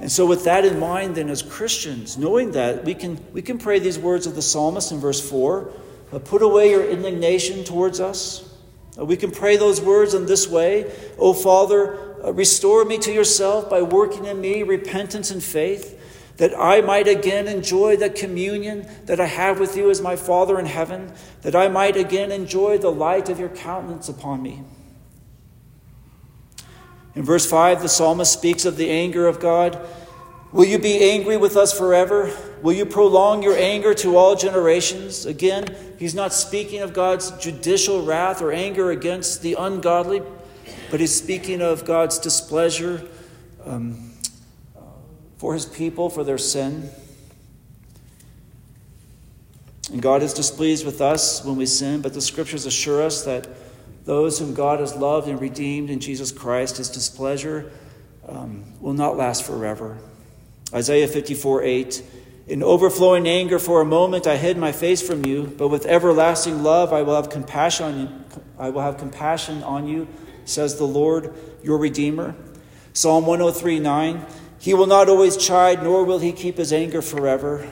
And 0.00 0.10
so, 0.10 0.24
with 0.24 0.44
that 0.44 0.64
in 0.64 0.80
mind, 0.80 1.14
then, 1.14 1.28
as 1.28 1.42
Christians, 1.42 2.16
knowing 2.16 2.52
that, 2.52 2.86
we 2.86 2.94
can, 2.94 3.22
we 3.34 3.42
can 3.42 3.58
pray 3.58 3.80
these 3.80 3.98
words 3.98 4.26
of 4.26 4.34
the 4.34 4.40
psalmist 4.40 4.92
in 4.92 4.98
verse 4.98 5.20
4 5.28 5.70
uh, 6.10 6.18
Put 6.20 6.40
away 6.40 6.70
your 6.70 6.88
indignation 6.88 7.64
towards 7.64 8.00
us. 8.00 8.50
Uh, 8.98 9.04
we 9.04 9.18
can 9.18 9.30
pray 9.30 9.58
those 9.58 9.78
words 9.78 10.14
in 10.14 10.24
this 10.24 10.48
way 10.48 10.90
O 11.18 11.34
Father, 11.34 12.24
uh, 12.24 12.32
restore 12.32 12.86
me 12.86 12.96
to 12.96 13.12
yourself 13.12 13.68
by 13.68 13.82
working 13.82 14.24
in 14.24 14.40
me 14.40 14.62
repentance 14.62 15.30
and 15.30 15.42
faith 15.42 15.97
that 16.38 16.58
I 16.58 16.80
might 16.80 17.06
again 17.06 17.46
enjoy 17.46 17.96
the 17.96 18.10
communion 18.10 18.88
that 19.04 19.20
I 19.20 19.26
have 19.26 19.60
with 19.60 19.76
you 19.76 19.90
as 19.90 20.00
my 20.00 20.16
Father 20.16 20.58
in 20.58 20.66
heaven, 20.66 21.12
that 21.42 21.54
I 21.54 21.68
might 21.68 21.96
again 21.96 22.32
enjoy 22.32 22.78
the 22.78 22.90
light 22.90 23.28
of 23.28 23.38
your 23.38 23.48
countenance 23.48 24.08
upon 24.08 24.42
me. 24.42 24.62
In 27.14 27.24
verse 27.24 27.44
5, 27.44 27.82
the 27.82 27.88
psalmist 27.88 28.32
speaks 28.32 28.64
of 28.64 28.76
the 28.76 28.88
anger 28.88 29.26
of 29.26 29.40
God. 29.40 29.84
Will 30.52 30.64
you 30.64 30.78
be 30.78 31.10
angry 31.10 31.36
with 31.36 31.56
us 31.56 31.76
forever? 31.76 32.32
Will 32.62 32.72
you 32.72 32.86
prolong 32.86 33.42
your 33.42 33.56
anger 33.56 33.92
to 33.94 34.16
all 34.16 34.36
generations? 34.36 35.26
Again, 35.26 35.74
he's 35.98 36.14
not 36.14 36.32
speaking 36.32 36.80
of 36.80 36.92
God's 36.92 37.32
judicial 37.32 38.04
wrath 38.04 38.40
or 38.40 38.52
anger 38.52 38.92
against 38.92 39.42
the 39.42 39.56
ungodly, 39.58 40.22
but 40.90 41.00
he's 41.00 41.14
speaking 41.14 41.60
of 41.60 41.84
God's 41.84 42.20
displeasure. 42.20 43.02
Um, 43.64 44.07
for 45.38 45.54
his 45.54 45.64
people 45.64 46.10
for 46.10 46.24
their 46.24 46.38
sin. 46.38 46.90
And 49.90 50.02
God 50.02 50.22
is 50.22 50.34
displeased 50.34 50.84
with 50.84 51.00
us 51.00 51.44
when 51.44 51.56
we 51.56 51.64
sin, 51.64 52.02
but 52.02 52.12
the 52.12 52.20
scriptures 52.20 52.66
assure 52.66 53.02
us 53.02 53.24
that 53.24 53.48
those 54.04 54.38
whom 54.38 54.54
God 54.54 54.80
has 54.80 54.94
loved 54.94 55.28
and 55.28 55.40
redeemed 55.40 55.90
in 55.90 56.00
Jesus 56.00 56.32
Christ, 56.32 56.76
his 56.76 56.90
displeasure 56.90 57.70
um, 58.28 58.64
will 58.80 58.92
not 58.92 59.16
last 59.16 59.44
forever. 59.44 59.98
Isaiah 60.72 61.08
54 61.08 61.62
8. 61.62 62.02
In 62.48 62.62
overflowing 62.62 63.28
anger 63.28 63.58
for 63.58 63.82
a 63.82 63.84
moment 63.84 64.26
I 64.26 64.36
hid 64.36 64.56
my 64.56 64.72
face 64.72 65.06
from 65.06 65.24
you, 65.26 65.54
but 65.58 65.68
with 65.68 65.84
everlasting 65.86 66.62
love 66.62 66.92
I 66.92 67.02
will 67.02 67.16
have 67.16 67.30
compassion 67.30 67.86
on 67.86 68.00
you. 68.00 68.08
I 68.58 68.70
will 68.70 68.80
have 68.80 68.98
compassion 68.98 69.62
on 69.62 69.86
you, 69.86 70.08
says 70.44 70.76
the 70.76 70.86
Lord, 70.86 71.34
your 71.62 71.78
Redeemer. 71.78 72.34
Psalm 72.94 73.26
103 73.26 73.78
9. 73.78 74.26
He 74.58 74.74
will 74.74 74.86
not 74.86 75.08
always 75.08 75.36
chide, 75.36 75.82
nor 75.82 76.04
will 76.04 76.18
he 76.18 76.32
keep 76.32 76.56
his 76.56 76.72
anger 76.72 77.00
forever. 77.00 77.68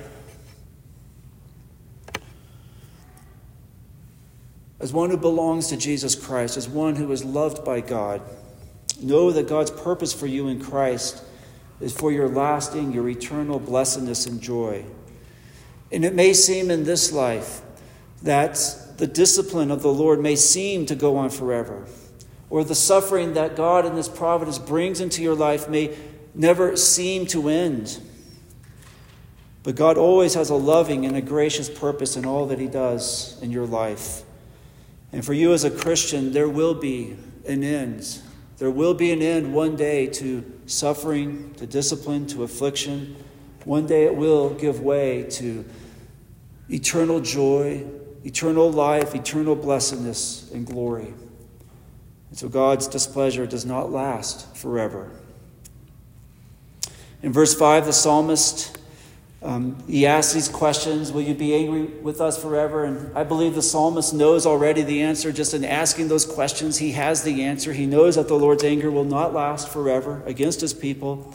As 4.79 4.93
one 4.93 5.11
who 5.11 5.17
belongs 5.17 5.69
to 5.69 5.77
Jesus 5.77 6.15
Christ, 6.15 6.57
as 6.57 6.69
one 6.69 6.97
who 6.97 7.11
is 7.11 7.25
loved 7.25 7.65
by 7.65 7.81
God, 7.81 8.23
know 9.01 9.31
that 9.31 9.49
God's 9.49 9.71
purpose 9.71 10.13
for 10.13 10.27
you 10.27 10.49
in 10.49 10.61
Christ 10.61 11.25
is 11.81 11.93
for 11.93 12.13
your 12.13 12.29
lasting, 12.29 12.93
your 12.93 13.09
eternal 13.09 13.59
blessedness 13.59 14.27
and 14.27 14.41
joy. 14.41 14.85
And 15.91 16.05
it 16.05 16.15
may 16.15 16.33
seem 16.33 16.71
in 16.71 16.85
this 16.85 17.13
life 17.13 17.63
that 18.23 18.59
the 18.97 19.07
discipline 19.07 19.71
of 19.71 19.83
the 19.83 19.93
Lord 19.93 20.21
may 20.21 20.37
seem 20.37 20.87
to 20.87 20.95
go 20.95 21.17
on 21.17 21.31
forever, 21.31 21.87
or 22.49 22.65
the 22.65 22.75
suffering 22.75 23.35
that 23.35 23.57
God 23.57 23.85
in 23.85 23.95
His 23.95 24.09
providence 24.09 24.59
brings 24.59 25.01
into 25.01 25.23
your 25.23 25.35
life 25.35 25.69
may 25.69 25.97
never 26.37 26.77
seem 26.77 27.27
to 27.27 27.49
end. 27.49 28.01
But 29.63 29.75
God 29.75 29.99
always 29.99 30.35
has 30.35 30.51
a 30.51 30.55
loving 30.55 31.05
and 31.07 31.17
a 31.17 31.21
gracious 31.21 31.69
purpose 31.69 32.17
in 32.17 32.25
all 32.25 32.47
that 32.47 32.61
He 32.61 32.69
does 32.69 33.37
in 33.43 33.51
your 33.51 33.67
life. 33.67 34.23
And 35.13 35.25
for 35.25 35.33
you 35.33 35.53
as 35.53 35.65
a 35.65 35.71
Christian, 35.71 36.33
there 36.33 36.49
will 36.49 36.75
be 36.75 37.17
an 37.49 37.65
end. 37.65 38.21
There 38.59 38.71
will 38.71 38.95
be 38.95 39.11
an 39.11 39.23
end 39.23 39.53
one 39.53 39.75
day 39.75 40.07
to 40.07 40.45
suffering, 40.67 41.53
to 41.55 41.67
discipline, 41.67 42.27
to 42.29 42.45
affliction. 42.45 43.17
One 43.65 43.87
day 43.87 44.05
it 44.05 44.15
will 44.15 44.51
give 44.51 44.81
way 44.81 45.25
to 45.31 45.65
eternal 46.69 47.21
joy, 47.21 47.85
eternal 48.25 48.71
life, 48.71 49.15
eternal 49.15 49.57
blessedness, 49.57 50.51
and 50.53 50.67
glory. 50.67 51.13
And 52.29 52.39
so 52.39 52.49
God's 52.49 52.87
displeasure 52.87 53.47
does 53.47 53.67
not 53.67 53.91
last 53.91 54.55
forever. 54.57 55.11
In 57.23 57.33
verse 57.33 57.55
5, 57.55 57.87
the 57.87 57.93
psalmist 57.93 58.77
um, 59.47 59.77
he 59.87 60.07
asks 60.07 60.33
these 60.33 60.49
questions 60.49 61.13
Will 61.13 61.23
you 61.23 61.35
be 61.35 61.55
angry 61.55 61.85
with 61.85 62.21
us 62.21 62.41
forever? 62.41 62.85
And 62.85 63.17
I 63.17 63.23
believe 63.23 63.55
the 63.55 63.63
psalmist 63.63 64.13
knows 64.13 64.45
already 64.45 64.83
the 64.83 65.03
answer. 65.03 65.31
Just 65.31 65.55
in 65.55 65.65
asking 65.65 66.09
those 66.09 66.27
questions, 66.27 66.79
he 66.79 66.93
has 66.93 67.23
the 67.23 67.45
answer. 67.45 67.73
He 67.73 67.87
knows 67.87 68.17
that 68.17 68.27
the 68.27 68.35
Lord's 68.35 68.65
anger 68.65 68.91
will 68.91 69.05
not 69.05 69.33
last 69.33 69.69
forever 69.69 70.23
against 70.27 70.61
his 70.61 70.75
people. 70.75 71.33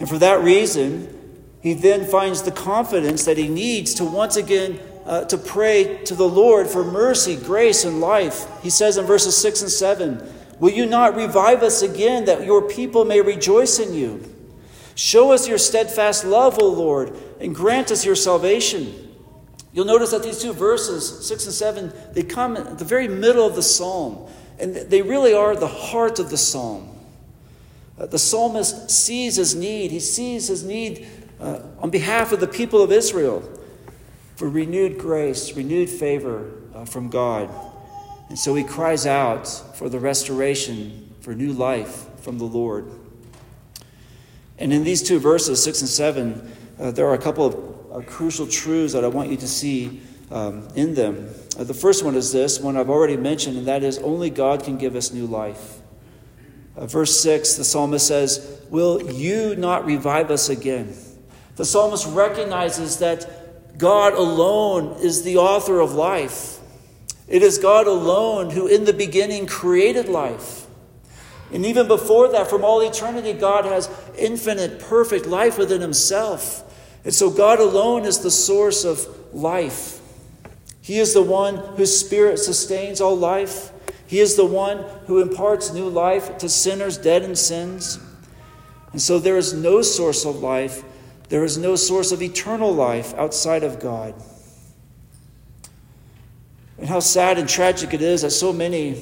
And 0.00 0.08
for 0.08 0.18
that 0.18 0.42
reason, 0.42 1.42
he 1.60 1.74
then 1.74 2.06
finds 2.06 2.42
the 2.42 2.50
confidence 2.50 3.26
that 3.26 3.36
he 3.36 3.48
needs 3.48 3.94
to 3.94 4.04
once 4.04 4.36
again 4.36 4.80
uh, 5.04 5.24
to 5.26 5.36
pray 5.36 6.02
to 6.04 6.14
the 6.14 6.28
Lord 6.28 6.66
for 6.66 6.82
mercy, 6.82 7.36
grace, 7.36 7.84
and 7.84 8.00
life. 8.00 8.46
He 8.62 8.70
says 8.70 8.96
in 8.96 9.04
verses 9.04 9.36
6 9.36 9.62
and 9.62 9.70
7 9.70 10.32
Will 10.60 10.72
you 10.72 10.86
not 10.86 11.16
revive 11.16 11.62
us 11.62 11.82
again 11.82 12.24
that 12.24 12.46
your 12.46 12.62
people 12.62 13.04
may 13.04 13.20
rejoice 13.20 13.78
in 13.78 13.92
you? 13.92 14.31
Show 14.94 15.32
us 15.32 15.48
your 15.48 15.58
steadfast 15.58 16.24
love, 16.24 16.58
O 16.58 16.68
Lord, 16.68 17.16
and 17.40 17.54
grant 17.54 17.90
us 17.90 18.04
your 18.04 18.14
salvation. 18.14 19.10
You'll 19.72 19.86
notice 19.86 20.10
that 20.10 20.22
these 20.22 20.40
two 20.40 20.52
verses, 20.52 21.26
6 21.26 21.46
and 21.46 21.54
7, 21.54 21.92
they 22.12 22.22
come 22.22 22.56
at 22.56 22.78
the 22.78 22.84
very 22.84 23.08
middle 23.08 23.46
of 23.46 23.54
the 23.54 23.62
psalm, 23.62 24.28
and 24.58 24.76
they 24.76 25.00
really 25.00 25.32
are 25.32 25.56
the 25.56 25.66
heart 25.66 26.18
of 26.18 26.28
the 26.28 26.36
psalm. 26.36 26.94
Uh, 27.98 28.06
the 28.06 28.18
psalmist 28.18 28.90
sees 28.90 29.36
his 29.36 29.54
need. 29.54 29.90
He 29.90 30.00
sees 30.00 30.48
his 30.48 30.64
need 30.64 31.06
uh, 31.40 31.60
on 31.78 31.90
behalf 31.90 32.32
of 32.32 32.40
the 32.40 32.46
people 32.46 32.82
of 32.82 32.92
Israel 32.92 33.42
for 34.36 34.48
renewed 34.48 34.98
grace, 34.98 35.56
renewed 35.56 35.88
favor 35.88 36.50
uh, 36.74 36.84
from 36.84 37.08
God. 37.08 37.50
And 38.28 38.38
so 38.38 38.54
he 38.54 38.64
cries 38.64 39.06
out 39.06 39.46
for 39.76 39.88
the 39.88 39.98
restoration, 39.98 41.14
for 41.20 41.34
new 41.34 41.52
life 41.52 42.06
from 42.20 42.38
the 42.38 42.44
Lord. 42.44 42.90
And 44.62 44.72
in 44.72 44.84
these 44.84 45.02
two 45.02 45.18
verses, 45.18 45.60
6 45.64 45.80
and 45.80 45.90
7, 45.90 46.52
uh, 46.78 46.90
there 46.92 47.08
are 47.08 47.14
a 47.14 47.18
couple 47.18 47.46
of 47.46 47.54
uh, 47.92 48.06
crucial 48.08 48.46
truths 48.46 48.92
that 48.92 49.04
I 49.04 49.08
want 49.08 49.28
you 49.28 49.36
to 49.38 49.48
see 49.48 50.00
um, 50.30 50.68
in 50.76 50.94
them. 50.94 51.28
Uh, 51.58 51.64
the 51.64 51.74
first 51.74 52.04
one 52.04 52.14
is 52.14 52.30
this 52.30 52.60
one 52.60 52.76
I've 52.76 52.88
already 52.88 53.16
mentioned, 53.16 53.58
and 53.58 53.66
that 53.66 53.82
is 53.82 53.98
only 53.98 54.30
God 54.30 54.62
can 54.62 54.78
give 54.78 54.94
us 54.94 55.12
new 55.12 55.26
life. 55.26 55.80
Uh, 56.76 56.86
verse 56.86 57.20
6, 57.20 57.54
the 57.54 57.64
psalmist 57.64 58.06
says, 58.06 58.60
Will 58.70 59.10
you 59.10 59.56
not 59.56 59.84
revive 59.84 60.30
us 60.30 60.48
again? 60.48 60.94
The 61.56 61.64
psalmist 61.64 62.06
recognizes 62.06 62.98
that 62.98 63.78
God 63.78 64.14
alone 64.14 64.96
is 65.00 65.24
the 65.24 65.38
author 65.38 65.80
of 65.80 65.94
life. 65.94 66.60
It 67.26 67.42
is 67.42 67.58
God 67.58 67.88
alone 67.88 68.50
who, 68.50 68.68
in 68.68 68.84
the 68.84 68.92
beginning, 68.92 69.46
created 69.46 70.08
life. 70.08 70.61
And 71.52 71.66
even 71.66 71.86
before 71.86 72.28
that, 72.28 72.48
from 72.48 72.64
all 72.64 72.80
eternity, 72.80 73.34
God 73.34 73.66
has 73.66 73.90
infinite, 74.16 74.80
perfect 74.80 75.26
life 75.26 75.58
within 75.58 75.82
Himself. 75.82 76.64
And 77.04 77.12
so, 77.12 77.30
God 77.30 77.60
alone 77.60 78.04
is 78.04 78.20
the 78.20 78.30
source 78.30 78.84
of 78.84 79.06
life. 79.34 80.00
He 80.80 80.98
is 80.98 81.12
the 81.12 81.22
one 81.22 81.56
whose 81.56 81.96
spirit 81.96 82.38
sustains 82.38 83.00
all 83.00 83.16
life. 83.16 83.70
He 84.06 84.18
is 84.18 84.36
the 84.36 84.46
one 84.46 84.78
who 85.06 85.20
imparts 85.20 85.72
new 85.72 85.88
life 85.88 86.38
to 86.38 86.48
sinners 86.48 86.96
dead 86.96 87.22
in 87.22 87.36
sins. 87.36 87.98
And 88.92 89.00
so, 89.00 89.18
there 89.18 89.36
is 89.36 89.52
no 89.52 89.82
source 89.82 90.24
of 90.24 90.36
life, 90.36 90.82
there 91.28 91.44
is 91.44 91.58
no 91.58 91.76
source 91.76 92.12
of 92.12 92.22
eternal 92.22 92.74
life 92.74 93.12
outside 93.14 93.62
of 93.62 93.78
God. 93.78 94.14
And 96.78 96.88
how 96.88 97.00
sad 97.00 97.38
and 97.38 97.48
tragic 97.48 97.92
it 97.92 98.00
is 98.00 98.22
that 98.22 98.30
so 98.30 98.52
many 98.54 99.00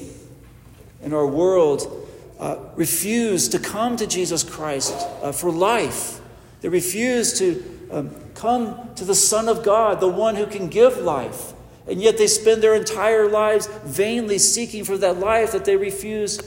in 1.03 1.15
our 1.15 1.27
world 1.27 2.09
uh, 2.41 2.59
refuse 2.75 3.49
to 3.51 3.59
come 3.59 3.97
to 3.97 4.07
Jesus 4.07 4.43
Christ 4.43 4.95
uh, 5.23 5.31
for 5.31 5.53
life. 5.53 6.21
They 6.63 6.71
refuse 6.71 7.39
to 7.39 7.63
um, 7.91 8.11
come 8.35 8.95
to 8.95 9.05
the 9.05 9.15
Son 9.15 9.47
of 9.47 9.63
God, 9.63 10.01
the 10.01 10.09
one 10.09 10.37
who 10.37 10.47
can 10.47 10.69
give 10.69 10.97
life. 10.99 11.53
And 11.87 12.01
yet 12.01 12.17
they 12.17 12.27
spend 12.27 12.63
their 12.63 12.75
entire 12.75 13.29
lives 13.29 13.67
vainly 13.85 14.39
seeking 14.39 14.85
for 14.85 14.97
that 14.99 15.19
life 15.19 15.53
that 15.53 15.67
they 15.67 15.77
refuse 15.77 16.39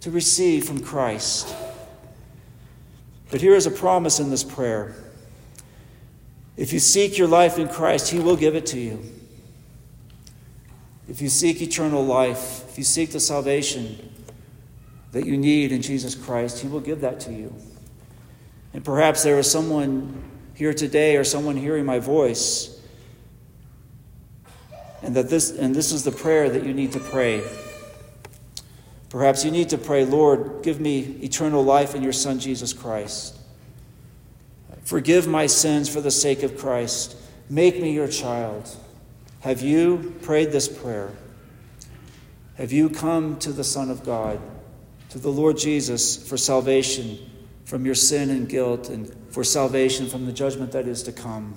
to 0.00 0.10
receive 0.10 0.64
from 0.66 0.80
Christ. 0.80 1.54
But 3.30 3.40
here 3.40 3.54
is 3.54 3.66
a 3.66 3.70
promise 3.70 4.20
in 4.20 4.28
this 4.28 4.44
prayer. 4.44 4.94
If 6.56 6.72
you 6.72 6.80
seek 6.80 7.16
your 7.16 7.28
life 7.28 7.58
in 7.58 7.68
Christ, 7.68 8.10
He 8.10 8.18
will 8.18 8.36
give 8.36 8.56
it 8.56 8.66
to 8.66 8.78
you. 8.78 9.02
If 11.08 11.22
you 11.22 11.28
seek 11.28 11.62
eternal 11.62 12.04
life, 12.04 12.68
if 12.68 12.76
you 12.76 12.84
seek 12.84 13.12
the 13.12 13.20
salvation 13.20 14.09
that 15.12 15.26
you 15.26 15.36
need 15.36 15.72
in 15.72 15.82
Jesus 15.82 16.14
Christ, 16.14 16.60
He 16.60 16.68
will 16.68 16.80
give 16.80 17.00
that 17.00 17.20
to 17.20 17.32
you. 17.32 17.54
And 18.72 18.84
perhaps 18.84 19.22
there 19.22 19.38
is 19.38 19.50
someone 19.50 20.22
here 20.54 20.72
today 20.72 21.16
or 21.16 21.24
someone 21.24 21.56
hearing 21.56 21.84
my 21.84 21.98
voice, 21.98 22.80
and 25.02 25.16
that 25.16 25.28
this 25.28 25.50
and 25.50 25.74
this 25.74 25.92
is 25.92 26.04
the 26.04 26.12
prayer 26.12 26.48
that 26.50 26.64
you 26.64 26.74
need 26.74 26.92
to 26.92 27.00
pray. 27.00 27.42
Perhaps 29.08 29.44
you 29.44 29.50
need 29.50 29.68
to 29.70 29.78
pray, 29.78 30.04
Lord, 30.04 30.62
give 30.62 30.80
me 30.80 31.00
eternal 31.22 31.64
life 31.64 31.96
in 31.96 32.02
your 32.02 32.12
Son 32.12 32.38
Jesus 32.38 32.72
Christ. 32.72 33.36
Forgive 34.84 35.26
my 35.26 35.46
sins 35.46 35.88
for 35.88 36.00
the 36.00 36.10
sake 36.10 36.42
of 36.42 36.56
Christ. 36.56 37.16
Make 37.48 37.80
me 37.80 37.92
your 37.92 38.06
child. 38.08 38.68
Have 39.40 39.62
you 39.62 40.14
prayed 40.22 40.52
this 40.52 40.68
prayer? 40.68 41.10
Have 42.54 42.70
you 42.70 42.88
come 42.90 43.38
to 43.38 43.52
the 43.52 43.64
Son 43.64 43.90
of 43.90 44.04
God? 44.04 44.40
To 45.10 45.18
the 45.18 45.30
Lord 45.30 45.58
Jesus 45.58 46.16
for 46.28 46.36
salvation 46.36 47.18
from 47.64 47.84
your 47.84 47.94
sin 47.94 48.30
and 48.30 48.48
guilt 48.48 48.88
and 48.88 49.14
for 49.30 49.44
salvation 49.44 50.08
from 50.08 50.26
the 50.26 50.32
judgment 50.32 50.72
that 50.72 50.88
is 50.88 51.02
to 51.04 51.12
come. 51.12 51.54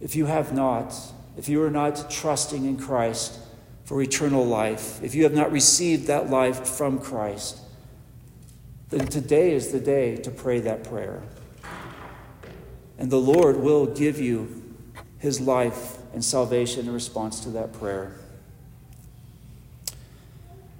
If 0.00 0.14
you 0.14 0.26
have 0.26 0.52
not, 0.52 0.94
if 1.36 1.48
you 1.48 1.62
are 1.62 1.70
not 1.70 2.10
trusting 2.10 2.64
in 2.64 2.76
Christ 2.76 3.38
for 3.84 4.02
eternal 4.02 4.44
life, 4.44 5.02
if 5.02 5.14
you 5.14 5.22
have 5.22 5.34
not 5.34 5.52
received 5.52 6.08
that 6.08 6.28
life 6.28 6.66
from 6.66 6.98
Christ, 6.98 7.60
then 8.90 9.06
today 9.06 9.52
is 9.52 9.72
the 9.72 9.80
day 9.80 10.16
to 10.16 10.30
pray 10.30 10.60
that 10.60 10.84
prayer. 10.84 11.22
And 12.98 13.10
the 13.10 13.20
Lord 13.20 13.56
will 13.56 13.86
give 13.86 14.20
you 14.20 14.62
his 15.18 15.40
life 15.40 15.98
and 16.12 16.24
salvation 16.24 16.86
in 16.86 16.94
response 16.94 17.40
to 17.40 17.50
that 17.50 17.72
prayer. 17.72 18.16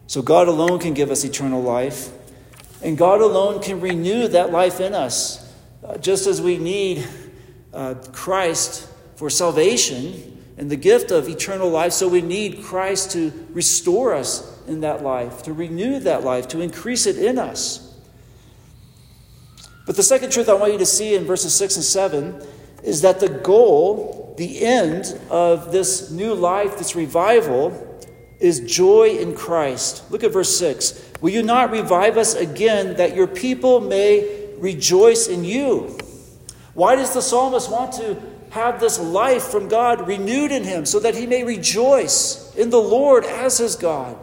So 0.07 0.23
God 0.23 0.49
alone 0.49 0.79
can 0.79 0.95
give 0.95 1.11
us 1.11 1.25
eternal 1.25 1.63
life, 1.63 2.11
and 2.83 2.97
God 2.97 3.21
alone 3.21 3.61
can 3.61 3.81
renew 3.81 4.29
that 4.29 4.53
life 4.53 4.81
in 4.81 4.95
us. 4.95 5.43
Uh, 5.85 5.99
just 5.99 6.27
as 6.27 6.41
we 6.41 6.59
need 6.59 7.07
uh, 7.73 7.95
Christ 8.13 8.89
for 9.17 9.31
salvation 9.31 10.43
and 10.57 10.71
the 10.71 10.77
gift 10.77 11.11
of 11.11 11.29
eternal 11.29 11.69
life, 11.69 11.93
so 11.93 12.09
we 12.09 12.23
need 12.23 12.63
Christ 12.63 13.13
to 13.13 13.33
restore 13.51 14.15
us 14.15 14.57
in 14.67 14.81
that 14.81 15.03
life, 15.03 15.43
to 15.45 15.53
renew 15.53 16.01
that 16.01 16.25
life, 16.25 16.49
to 16.49 16.61
increase 16.61 17.07
it 17.07 17.19
in 17.19 17.39
us. 17.39 17.95
But 19.87 19.97
the 19.97 20.03
second 20.03 20.33
truth 20.33 20.49
I 20.49 20.55
want 20.55 20.73
you 20.73 20.79
to 20.79 20.87
see 20.87 21.15
in 21.15 21.25
verses 21.25 21.55
6 21.55 21.77
and 21.77 21.85
7 21.85 22.43
is 22.83 23.03
that 23.03 23.21
the 23.21 23.29
goal, 23.29 24.35
the 24.37 24.65
end 24.65 25.19
of 25.31 25.73
this 25.73 26.11
new 26.11 26.35
life, 26.35 26.79
this 26.79 26.97
revival, 26.97 27.86
is 28.39 28.61
joy 28.61 29.17
in 29.19 29.35
Christ. 29.35 30.11
Look 30.11 30.23
at 30.25 30.33
verse 30.33 30.57
6. 30.59 31.13
Will 31.21 31.31
you 31.31 31.43
not 31.43 31.71
revive 31.71 32.17
us 32.17 32.35
again 32.35 32.97
that 32.97 33.15
your 33.15 33.27
people 33.27 33.81
may 33.81 34.51
rejoice 34.59 35.29
in 35.29 35.45
you? 35.45 35.99
Why 36.75 36.97
does 36.97 37.15
the 37.15 37.23
psalmist 37.23 37.71
want 37.71 37.93
to 37.95 38.21
have 38.51 38.81
this 38.81 38.99
life 38.99 39.45
from 39.45 39.69
God 39.69 40.07
renewed 40.07 40.53
in 40.53 40.65
him 40.65 40.85
so 40.85 41.01
that 41.01 41.15
he 41.15 41.27
may 41.27 41.45
rejoice 41.45 42.55
in 42.55 42.71
the 42.71 42.81
Lord 42.81 43.25
as 43.25 43.59
his 43.59 43.77
God? 43.77 44.19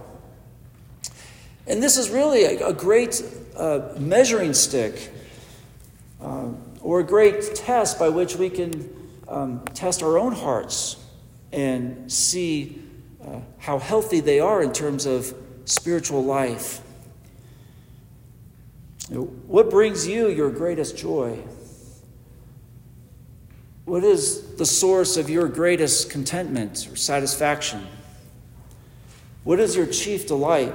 And 1.65 1.81
this 1.81 1.97
is 1.97 2.09
really 2.09 2.43
a, 2.43 2.67
a 2.67 2.73
great 2.73 3.23
uh, 3.55 3.93
measuring 3.97 4.53
stick 4.53 5.11
uh, 6.21 6.49
or 6.81 6.99
a 6.99 7.03
great 7.03 7.55
test 7.55 7.97
by 7.97 8.09
which 8.09 8.35
we 8.35 8.49
can 8.49 8.93
um, 9.27 9.63
test 9.73 10.03
our 10.03 10.17
own 10.17 10.33
hearts 10.33 10.97
and 11.51 12.11
see 12.11 12.82
uh, 13.25 13.39
how 13.59 13.79
healthy 13.79 14.19
they 14.19 14.39
are 14.39 14.61
in 14.61 14.73
terms 14.73 15.05
of 15.05 15.33
spiritual 15.65 16.23
life. 16.23 16.81
What 19.09 19.69
brings 19.69 20.07
you 20.07 20.29
your 20.29 20.49
greatest 20.49 20.97
joy? 20.97 21.39
What 23.85 24.03
is 24.03 24.55
the 24.55 24.65
source 24.65 25.17
of 25.17 25.29
your 25.29 25.47
greatest 25.47 26.09
contentment 26.09 26.87
or 26.91 26.95
satisfaction? 26.95 27.85
What 29.43 29.59
is 29.59 29.75
your 29.75 29.87
chief 29.87 30.27
delight? 30.27 30.73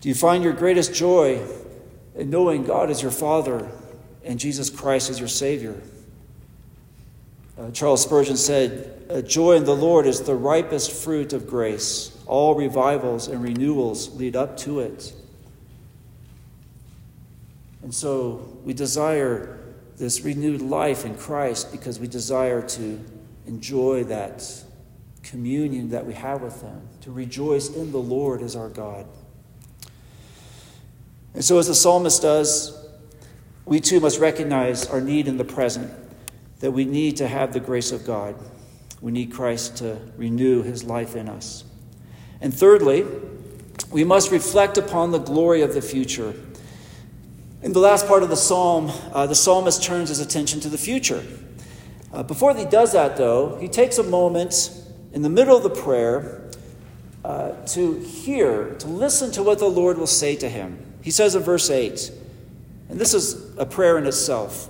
Do 0.00 0.08
you 0.08 0.14
find 0.14 0.44
your 0.44 0.52
greatest 0.52 0.94
joy 0.94 1.44
in 2.14 2.30
knowing 2.30 2.64
God 2.64 2.90
as 2.90 3.02
your 3.02 3.10
Father 3.10 3.68
and 4.24 4.38
Jesus 4.38 4.70
Christ 4.70 5.10
as 5.10 5.18
your 5.18 5.28
Savior? 5.28 5.80
Uh, 7.60 7.70
Charles 7.72 8.02
Spurgeon 8.02 8.38
said, 8.38 9.28
Joy 9.28 9.56
in 9.56 9.64
the 9.64 9.76
Lord 9.76 10.06
is 10.06 10.22
the 10.22 10.34
ripest 10.34 10.92
fruit 10.92 11.34
of 11.34 11.46
grace. 11.46 12.16
All 12.26 12.54
revivals 12.54 13.28
and 13.28 13.42
renewals 13.42 14.16
lead 14.16 14.34
up 14.34 14.56
to 14.58 14.80
it. 14.80 15.12
And 17.82 17.94
so 17.94 18.56
we 18.64 18.72
desire 18.72 19.58
this 19.96 20.22
renewed 20.22 20.62
life 20.62 21.04
in 21.04 21.14
Christ 21.16 21.70
because 21.70 21.98
we 21.98 22.06
desire 22.06 22.62
to 22.62 23.04
enjoy 23.46 24.04
that 24.04 24.64
communion 25.22 25.90
that 25.90 26.06
we 26.06 26.14
have 26.14 26.40
with 26.40 26.62
Him, 26.62 26.80
to 27.02 27.10
rejoice 27.10 27.68
in 27.68 27.92
the 27.92 27.98
Lord 27.98 28.40
as 28.40 28.56
our 28.56 28.70
God. 28.70 29.06
And 31.34 31.44
so, 31.44 31.58
as 31.58 31.66
the 31.66 31.74
psalmist 31.74 32.22
does, 32.22 32.88
we 33.66 33.80
too 33.80 34.00
must 34.00 34.18
recognize 34.18 34.86
our 34.86 35.00
need 35.00 35.28
in 35.28 35.36
the 35.36 35.44
present, 35.44 35.92
that 36.60 36.70
we 36.70 36.84
need 36.84 37.16
to 37.16 37.28
have 37.28 37.52
the 37.52 37.60
grace 37.60 37.92
of 37.92 38.06
God. 38.06 38.36
We 39.00 39.12
need 39.12 39.32
Christ 39.32 39.78
to 39.78 39.98
renew 40.16 40.62
his 40.62 40.84
life 40.84 41.16
in 41.16 41.28
us. 41.28 41.64
And 42.40 42.54
thirdly, 42.54 43.04
we 43.90 44.04
must 44.04 44.30
reflect 44.30 44.78
upon 44.78 45.10
the 45.10 45.18
glory 45.18 45.62
of 45.62 45.74
the 45.74 45.82
future. 45.82 46.34
In 47.62 47.72
the 47.72 47.80
last 47.80 48.06
part 48.06 48.22
of 48.22 48.28
the 48.28 48.36
psalm, 48.36 48.90
uh, 49.12 49.26
the 49.26 49.34
psalmist 49.34 49.82
turns 49.82 50.08
his 50.08 50.20
attention 50.20 50.60
to 50.60 50.68
the 50.68 50.78
future. 50.78 51.24
Uh, 52.12 52.22
before 52.22 52.54
he 52.54 52.64
does 52.64 52.92
that, 52.92 53.16
though, 53.16 53.56
he 53.56 53.68
takes 53.68 53.98
a 53.98 54.02
moment 54.02 54.70
in 55.12 55.22
the 55.22 55.28
middle 55.28 55.56
of 55.56 55.62
the 55.62 55.70
prayer 55.70 56.42
uh, 57.24 57.52
to 57.66 57.98
hear, 58.00 58.74
to 58.76 58.86
listen 58.86 59.30
to 59.32 59.42
what 59.42 59.58
the 59.58 59.68
Lord 59.68 59.98
will 59.98 60.06
say 60.06 60.36
to 60.36 60.48
him. 60.48 60.78
He 61.02 61.10
says 61.10 61.34
in 61.34 61.42
verse 61.42 61.70
8, 61.70 62.12
and 62.88 62.98
this 62.98 63.14
is 63.14 63.56
a 63.56 63.66
prayer 63.66 63.98
in 63.98 64.06
itself. 64.06 64.68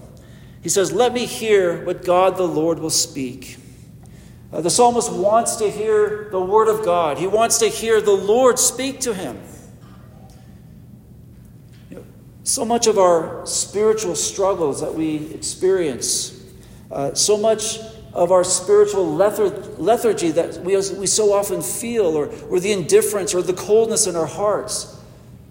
He 0.62 0.68
says, 0.68 0.92
Let 0.92 1.12
me 1.12 1.26
hear 1.26 1.84
what 1.84 2.04
God 2.04 2.36
the 2.36 2.46
Lord 2.46 2.78
will 2.78 2.90
speak. 2.90 3.56
Uh, 4.52 4.60
the 4.60 4.70
psalmist 4.70 5.12
wants 5.12 5.56
to 5.56 5.70
hear 5.70 6.28
the 6.30 6.40
word 6.40 6.68
of 6.68 6.84
God, 6.84 7.18
he 7.18 7.26
wants 7.26 7.58
to 7.58 7.68
hear 7.68 8.00
the 8.00 8.12
Lord 8.12 8.58
speak 8.58 9.00
to 9.00 9.14
him. 9.14 9.40
You 11.88 11.96
know, 11.96 12.04
so 12.42 12.64
much 12.64 12.86
of 12.86 12.98
our 12.98 13.46
spiritual 13.46 14.16
struggles 14.16 14.80
that 14.80 14.92
we 14.92 15.32
experience, 15.32 16.42
uh, 16.90 17.14
so 17.14 17.36
much 17.36 17.78
of 18.12 18.32
our 18.32 18.42
spiritual 18.42 19.14
lethargy 19.14 20.32
that 20.32 20.58
we, 20.64 20.74
we 20.74 21.06
so 21.06 21.32
often 21.32 21.62
feel, 21.62 22.06
or, 22.06 22.26
or 22.48 22.58
the 22.58 22.72
indifference 22.72 23.34
or 23.34 23.42
the 23.42 23.52
coldness 23.52 24.08
in 24.08 24.16
our 24.16 24.26
hearts. 24.26 24.98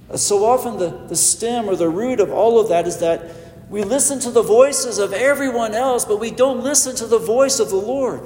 Uh, 0.10 0.18
so 0.18 0.44
often, 0.44 0.78
the, 0.78 0.90
the 1.08 1.16
stem 1.16 1.70
or 1.70 1.78
the 1.78 1.88
root 1.88 2.20
of 2.20 2.32
all 2.32 2.60
of 2.60 2.68
that 2.68 2.86
is 2.86 2.98
that 2.98 3.49
we 3.70 3.84
listen 3.84 4.20
to 4.22 4.32
the 4.32 4.42
voices 4.42 4.98
of 4.98 5.14
everyone 5.14 5.74
else, 5.74 6.06
but 6.06 6.20
we 6.20 6.32
don't 6.32 6.64
listen 6.64 6.96
to 6.98 7.06
the 7.06 7.20
voice 7.20 7.60
of 7.60 7.70
the 7.70 7.76
Lord. 7.76 8.22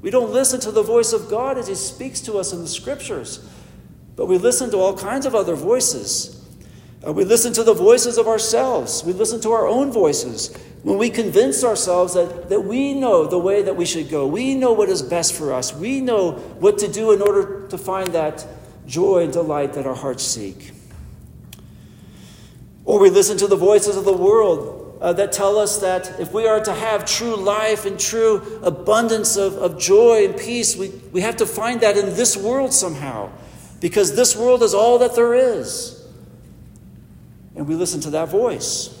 We 0.00 0.10
don't 0.10 0.32
listen 0.32 0.60
to 0.60 0.72
the 0.72 0.82
voice 0.82 1.12
of 1.12 1.28
God 1.28 1.58
as 1.58 1.68
He 1.68 1.74
speaks 1.74 2.20
to 2.22 2.38
us 2.38 2.52
in 2.52 2.60
the 2.60 2.68
scriptures, 2.68 3.48
but 4.16 4.26
we 4.26 4.38
listen 4.38 4.70
to 4.70 4.78
all 4.78 4.96
kinds 4.96 5.26
of 5.26 5.34
other 5.34 5.54
voices. 5.54 6.38
Uh, 7.06 7.12
we 7.12 7.24
listen 7.24 7.52
to 7.52 7.64
the 7.64 7.74
voices 7.74 8.16
of 8.16 8.28
ourselves. 8.28 9.02
We 9.04 9.12
listen 9.12 9.40
to 9.42 9.52
our 9.52 9.66
own 9.66 9.92
voices 9.92 10.56
when 10.82 10.98
we 10.98 11.10
convince 11.10 11.64
ourselves 11.64 12.14
that, 12.14 12.48
that 12.48 12.60
we 12.60 12.94
know 12.94 13.26
the 13.26 13.38
way 13.38 13.62
that 13.62 13.76
we 13.76 13.84
should 13.84 14.08
go. 14.08 14.26
We 14.26 14.54
know 14.54 14.72
what 14.72 14.88
is 14.88 15.02
best 15.02 15.34
for 15.34 15.52
us. 15.52 15.74
We 15.74 16.00
know 16.00 16.32
what 16.32 16.78
to 16.78 16.88
do 16.88 17.12
in 17.12 17.22
order 17.22 17.66
to 17.68 17.78
find 17.78 18.08
that 18.08 18.46
joy 18.86 19.24
and 19.24 19.32
delight 19.32 19.74
that 19.74 19.86
our 19.86 19.94
hearts 19.94 20.24
seek. 20.24 20.71
Or 22.84 22.98
we 22.98 23.10
listen 23.10 23.36
to 23.38 23.46
the 23.46 23.56
voices 23.56 23.96
of 23.96 24.04
the 24.04 24.12
world 24.12 24.98
uh, 25.00 25.12
that 25.14 25.32
tell 25.32 25.58
us 25.58 25.78
that 25.78 26.20
if 26.20 26.32
we 26.32 26.46
are 26.46 26.60
to 26.60 26.72
have 26.72 27.04
true 27.04 27.36
life 27.36 27.86
and 27.86 27.98
true 27.98 28.60
abundance 28.62 29.36
of, 29.36 29.54
of 29.54 29.78
joy 29.78 30.24
and 30.26 30.36
peace, 30.36 30.76
we, 30.76 30.88
we 31.12 31.20
have 31.20 31.36
to 31.36 31.46
find 31.46 31.80
that 31.80 31.96
in 31.96 32.14
this 32.14 32.36
world 32.36 32.72
somehow, 32.72 33.30
because 33.80 34.14
this 34.14 34.36
world 34.36 34.62
is 34.62 34.74
all 34.74 34.98
that 34.98 35.14
there 35.14 35.34
is. 35.34 36.06
And 37.54 37.66
we 37.66 37.74
listen 37.74 38.00
to 38.02 38.10
that 38.10 38.28
voice. 38.28 38.98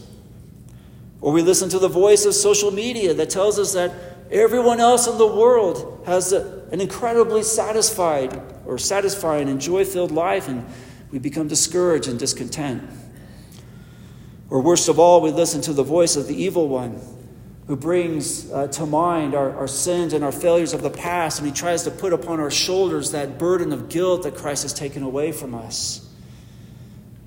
Or 1.20 1.32
we 1.32 1.40
listen 1.40 1.68
to 1.68 1.78
the 1.78 1.88
voice 1.88 2.24
of 2.24 2.34
social 2.34 2.72
media 2.72 3.14
that 3.14 3.30
tells 3.30 3.58
us 3.58 3.72
that 3.74 3.92
everyone 4.30 4.80
else 4.80 5.06
in 5.06 5.18
the 5.18 5.26
world 5.26 6.02
has 6.04 6.32
a, 6.32 6.64
an 6.72 6.80
incredibly 6.80 7.44
satisfied 7.44 8.42
or 8.66 8.76
satisfying 8.76 9.48
and 9.48 9.60
joy 9.60 9.84
filled 9.84 10.10
life, 10.10 10.48
and 10.48 10.66
we 11.12 11.20
become 11.20 11.46
discouraged 11.46 12.08
and 12.08 12.18
discontent. 12.18 12.82
Or 14.52 14.60
worst 14.60 14.90
of 14.90 14.98
all, 14.98 15.22
we 15.22 15.30
listen 15.30 15.62
to 15.62 15.72
the 15.72 15.82
voice 15.82 16.14
of 16.14 16.28
the 16.28 16.34
evil 16.34 16.68
one 16.68 17.00
who 17.68 17.74
brings 17.74 18.52
uh, 18.52 18.66
to 18.66 18.84
mind 18.84 19.34
our, 19.34 19.50
our 19.56 19.66
sins 19.66 20.12
and 20.12 20.22
our 20.22 20.30
failures 20.30 20.74
of 20.74 20.82
the 20.82 20.90
past, 20.90 21.38
and 21.38 21.48
he 21.48 21.54
tries 21.54 21.84
to 21.84 21.90
put 21.90 22.12
upon 22.12 22.38
our 22.38 22.50
shoulders 22.50 23.12
that 23.12 23.38
burden 23.38 23.72
of 23.72 23.88
guilt 23.88 24.24
that 24.24 24.34
Christ 24.34 24.64
has 24.64 24.74
taken 24.74 25.02
away 25.02 25.32
from 25.32 25.54
us. 25.54 26.06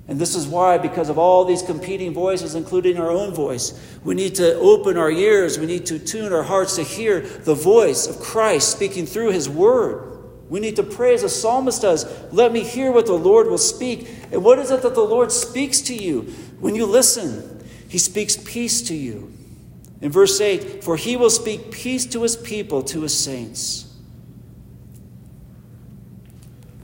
And 0.06 0.20
this 0.20 0.36
is 0.36 0.46
why, 0.46 0.78
because 0.78 1.08
of 1.08 1.18
all 1.18 1.44
these 1.44 1.62
competing 1.62 2.14
voices, 2.14 2.54
including 2.54 2.96
our 2.96 3.10
own 3.10 3.34
voice, 3.34 3.76
we 4.04 4.14
need 4.14 4.36
to 4.36 4.54
open 4.60 4.96
our 4.96 5.10
ears, 5.10 5.58
we 5.58 5.66
need 5.66 5.86
to 5.86 5.98
tune 5.98 6.32
our 6.32 6.44
hearts 6.44 6.76
to 6.76 6.84
hear 6.84 7.22
the 7.22 7.56
voice 7.56 8.06
of 8.06 8.20
Christ 8.20 8.70
speaking 8.70 9.04
through 9.04 9.32
his 9.32 9.48
word. 9.48 10.16
We 10.48 10.60
need 10.60 10.76
to 10.76 10.84
pray 10.84 11.12
as 11.12 11.24
a 11.24 11.28
psalmist 11.28 11.82
does 11.82 12.06
let 12.32 12.52
me 12.52 12.62
hear 12.62 12.92
what 12.92 13.06
the 13.06 13.14
Lord 13.14 13.48
will 13.48 13.58
speak. 13.58 14.08
And 14.30 14.44
what 14.44 14.60
is 14.60 14.70
it 14.70 14.82
that 14.82 14.94
the 14.94 15.00
Lord 15.00 15.32
speaks 15.32 15.80
to 15.82 15.94
you? 15.94 16.32
When 16.60 16.74
you 16.74 16.86
listen, 16.86 17.64
he 17.88 17.98
speaks 17.98 18.36
peace 18.36 18.82
to 18.82 18.94
you. 18.94 19.32
In 20.00 20.10
verse 20.10 20.40
8, 20.40 20.84
for 20.84 20.96
he 20.96 21.16
will 21.16 21.30
speak 21.30 21.70
peace 21.70 22.06
to 22.06 22.22
his 22.22 22.36
people, 22.36 22.82
to 22.84 23.02
his 23.02 23.18
saints. 23.18 23.94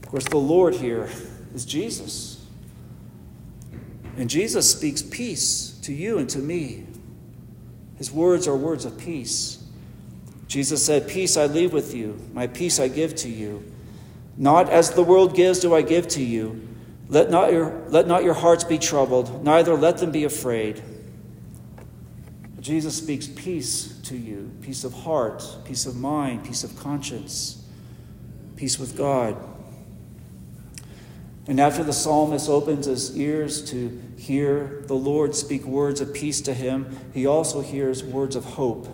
Of 0.01 0.09
course, 0.09 0.25
the 0.25 0.37
Lord 0.37 0.75
here 0.75 1.09
is 1.53 1.65
Jesus. 1.65 2.45
And 4.17 4.29
Jesus 4.29 4.69
speaks 4.71 5.01
peace 5.01 5.79
to 5.83 5.93
you 5.93 6.17
and 6.17 6.29
to 6.29 6.39
me. 6.39 6.85
His 7.97 8.11
words 8.11 8.47
are 8.47 8.55
words 8.55 8.85
of 8.85 8.97
peace. 8.97 9.63
Jesus 10.47 10.85
said, 10.85 11.07
Peace 11.07 11.37
I 11.37 11.45
leave 11.45 11.73
with 11.73 11.95
you, 11.95 12.19
my 12.33 12.47
peace 12.47 12.79
I 12.79 12.87
give 12.87 13.15
to 13.17 13.29
you. 13.29 13.63
Not 14.37 14.69
as 14.69 14.91
the 14.91 15.03
world 15.03 15.35
gives 15.35 15.59
do 15.59 15.73
I 15.73 15.81
give 15.81 16.07
to 16.09 16.23
you. 16.23 16.67
Let 17.13 17.29
not 17.29 17.51
your, 17.51 17.83
let 17.89 18.07
not 18.07 18.23
your 18.23 18.33
hearts 18.33 18.63
be 18.63 18.79
troubled, 18.79 19.43
neither 19.43 19.75
let 19.75 19.99
them 19.99 20.11
be 20.11 20.23
afraid. 20.23 20.81
Jesus 22.59 22.97
speaks 22.97 23.27
peace 23.27 23.99
to 24.05 24.17
you 24.17 24.51
peace 24.63 24.83
of 24.83 24.93
heart, 24.93 25.43
peace 25.63 25.85
of 25.85 25.95
mind, 25.95 26.43
peace 26.43 26.63
of 26.63 26.75
conscience, 26.79 27.63
peace 28.55 28.79
with 28.79 28.97
God. 28.97 29.37
And 31.45 31.59
after 31.59 31.83
the 31.83 31.93
psalmist 31.93 32.49
opens 32.49 32.87
his 32.87 33.15
ears 33.15 33.69
to 33.69 34.01
hear 34.17 34.83
the 34.87 34.95
Lord 34.95 35.35
speak 35.35 35.65
words 35.65 36.01
of 36.01 36.15
peace 36.15 36.41
to 36.41 36.53
him, 36.55 36.97
he 37.13 37.27
also 37.27 37.61
hears 37.61 38.03
words 38.03 38.35
of 38.35 38.43
hope. 38.43 38.87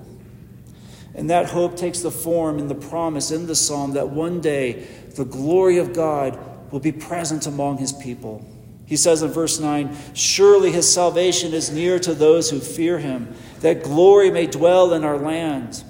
And 1.16 1.30
that 1.30 1.46
hope 1.46 1.78
takes 1.78 2.02
the 2.02 2.12
form 2.12 2.60
in 2.60 2.68
the 2.68 2.76
promise 2.76 3.32
in 3.32 3.48
the 3.48 3.56
psalm 3.56 3.94
that 3.94 4.10
one 4.10 4.42
day 4.42 4.88
the 5.16 5.24
glory 5.24 5.78
of 5.78 5.94
God 5.94 6.38
will 6.72 6.80
be 6.80 6.92
present 6.92 7.48
among 7.48 7.78
his 7.78 7.94
people. 7.94 8.46
He 8.86 8.98
says 8.98 9.22
in 9.22 9.30
verse 9.30 9.60
9, 9.60 9.96
Surely 10.16 10.72
his 10.72 10.92
salvation 10.92 11.54
is 11.54 11.72
near 11.72 12.00
to 12.00 12.14
those 12.14 12.50
who 12.50 12.60
fear 12.60 12.98
him, 12.98 13.36
that 13.60 13.84
glory 13.84 14.32
may 14.32 14.48
dwell 14.48 14.94
in 14.94 15.04
our 15.04 15.18
land. 15.18 15.84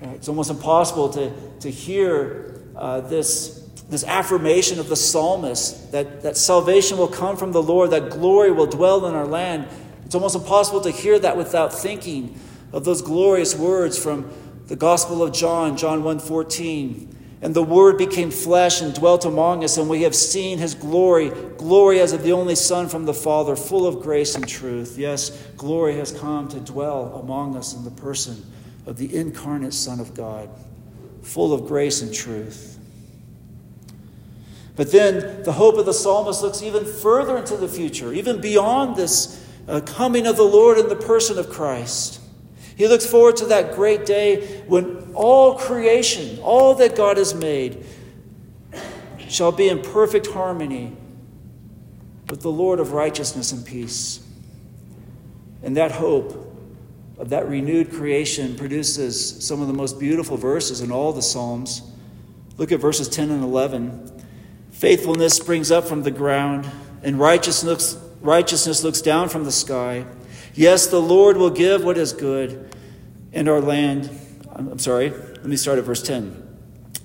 Uh, 0.00 0.10
it's 0.10 0.28
almost 0.28 0.50
impossible 0.50 1.08
to, 1.10 1.32
to 1.58 1.70
hear 1.70 2.62
uh, 2.76 3.00
this, 3.00 3.68
this 3.88 4.04
affirmation 4.04 4.78
of 4.78 4.88
the 4.88 4.96
psalmist 4.96 5.90
that, 5.90 6.22
that 6.22 6.36
salvation 6.36 6.98
will 6.98 7.08
come 7.08 7.36
from 7.36 7.50
the 7.50 7.62
Lord, 7.62 7.90
that 7.90 8.10
glory 8.10 8.52
will 8.52 8.66
dwell 8.66 9.06
in 9.06 9.14
our 9.14 9.26
land. 9.26 9.66
It's 10.04 10.14
almost 10.14 10.36
impossible 10.36 10.82
to 10.82 10.90
hear 10.90 11.18
that 11.18 11.36
without 11.36 11.72
thinking 11.72 12.38
of 12.72 12.84
those 12.84 13.02
glorious 13.02 13.56
words 13.56 13.98
from 13.98 14.30
the 14.66 14.76
Gospel 14.76 15.22
of 15.22 15.32
John, 15.32 15.76
John 15.76 16.02
1:14. 16.02 17.08
And 17.42 17.54
the 17.54 17.62
Word 17.62 17.98
became 17.98 18.30
flesh 18.30 18.80
and 18.80 18.94
dwelt 18.94 19.24
among 19.24 19.64
us, 19.64 19.76
and 19.76 19.90
we 19.90 20.02
have 20.02 20.14
seen 20.14 20.58
His 20.58 20.74
glory, 20.74 21.30
glory 21.58 21.98
as 22.00 22.12
of 22.12 22.22
the 22.22 22.32
only 22.32 22.54
Son 22.54 22.88
from 22.88 23.04
the 23.04 23.12
Father, 23.12 23.56
full 23.56 23.84
of 23.84 24.00
grace 24.00 24.36
and 24.36 24.46
truth. 24.48 24.96
Yes, 24.96 25.30
glory 25.56 25.96
has 25.96 26.12
come 26.12 26.48
to 26.48 26.60
dwell 26.60 27.20
among 27.22 27.56
us 27.56 27.74
in 27.74 27.82
the 27.82 27.90
person 27.90 28.46
of 28.86 28.96
the 28.96 29.14
incarnate 29.14 29.74
Son 29.74 29.98
of 29.98 30.14
God, 30.14 30.48
full 31.22 31.52
of 31.52 31.66
grace 31.66 32.00
and 32.00 32.14
truth. 32.14 32.78
But 34.76 34.92
then 34.92 35.42
the 35.42 35.52
hope 35.52 35.76
of 35.76 35.84
the 35.84 35.92
psalmist 35.92 36.42
looks 36.42 36.62
even 36.62 36.84
further 36.84 37.36
into 37.36 37.56
the 37.56 37.68
future, 37.68 38.12
even 38.12 38.40
beyond 38.40 38.96
this 38.96 39.44
uh, 39.66 39.80
coming 39.80 40.26
of 40.28 40.36
the 40.36 40.44
Lord 40.44 40.78
in 40.78 40.88
the 40.88 40.96
person 40.96 41.38
of 41.38 41.50
Christ. 41.50 42.20
He 42.76 42.88
looks 42.88 43.04
forward 43.04 43.36
to 43.36 43.46
that 43.46 43.74
great 43.74 44.06
day 44.06 44.62
when 44.66 45.01
all 45.14 45.56
creation, 45.56 46.38
all 46.40 46.74
that 46.76 46.96
God 46.96 47.16
has 47.16 47.34
made, 47.34 47.84
shall 49.28 49.52
be 49.52 49.68
in 49.68 49.80
perfect 49.80 50.26
harmony 50.28 50.96
with 52.28 52.42
the 52.42 52.50
Lord 52.50 52.80
of 52.80 52.92
righteousness 52.92 53.52
and 53.52 53.64
peace. 53.64 54.26
And 55.62 55.76
that 55.76 55.92
hope 55.92 56.48
of 57.18 57.28
that 57.30 57.48
renewed 57.48 57.92
creation 57.92 58.56
produces 58.56 59.46
some 59.46 59.60
of 59.60 59.68
the 59.68 59.74
most 59.74 59.98
beautiful 59.98 60.36
verses 60.36 60.80
in 60.80 60.90
all 60.90 61.12
the 61.12 61.22
Psalms. 61.22 61.82
Look 62.56 62.72
at 62.72 62.80
verses 62.80 63.08
10 63.08 63.30
and 63.30 63.42
11. 63.44 64.10
Faithfulness 64.70 65.34
springs 65.34 65.70
up 65.70 65.84
from 65.84 66.02
the 66.02 66.10
ground, 66.10 66.68
and 67.02 67.18
righteousness, 67.18 67.96
righteousness 68.20 68.82
looks 68.82 69.00
down 69.00 69.28
from 69.28 69.44
the 69.44 69.52
sky. 69.52 70.04
Yes, 70.54 70.88
the 70.88 71.00
Lord 71.00 71.36
will 71.36 71.50
give 71.50 71.84
what 71.84 71.96
is 71.96 72.12
good, 72.12 72.74
and 73.32 73.48
our 73.48 73.60
land. 73.60 74.10
I'm 74.54 74.78
sorry, 74.78 75.10
let 75.10 75.46
me 75.46 75.56
start 75.56 75.78
at 75.78 75.84
verse 75.84 76.02
10. 76.02 76.50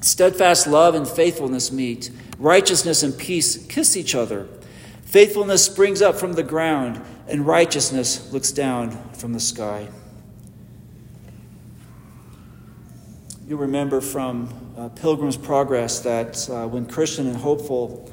Steadfast 0.02 0.68
love 0.68 0.96
and 0.96 1.08
faithfulness 1.08 1.72
meet, 1.72 2.12
righteousness 2.38 3.04
and 3.04 3.18
peace 3.18 3.66
kiss 3.68 3.96
each 3.96 4.16
other. 4.16 4.48
Faithfulness 5.04 5.66
springs 5.66 6.02
up 6.02 6.16
from 6.16 6.34
the 6.34 6.44
ground, 6.44 7.02
and 7.28 7.48
righteousness 7.48 8.32
looks 8.34 8.52
down 8.52 8.92
from 9.14 9.32
the 9.32 9.40
sky. 9.40 9.88
You 13.48 13.56
remember 13.56 14.02
from 14.02 14.50
uh, 14.78 14.90
Pilgrim's 14.90 15.38
Progress 15.38 16.02
that 16.02 16.50
uh, 16.50 16.68
when 16.68 16.86
Christian 16.86 17.28
and 17.28 17.38
hopeful 17.38 18.12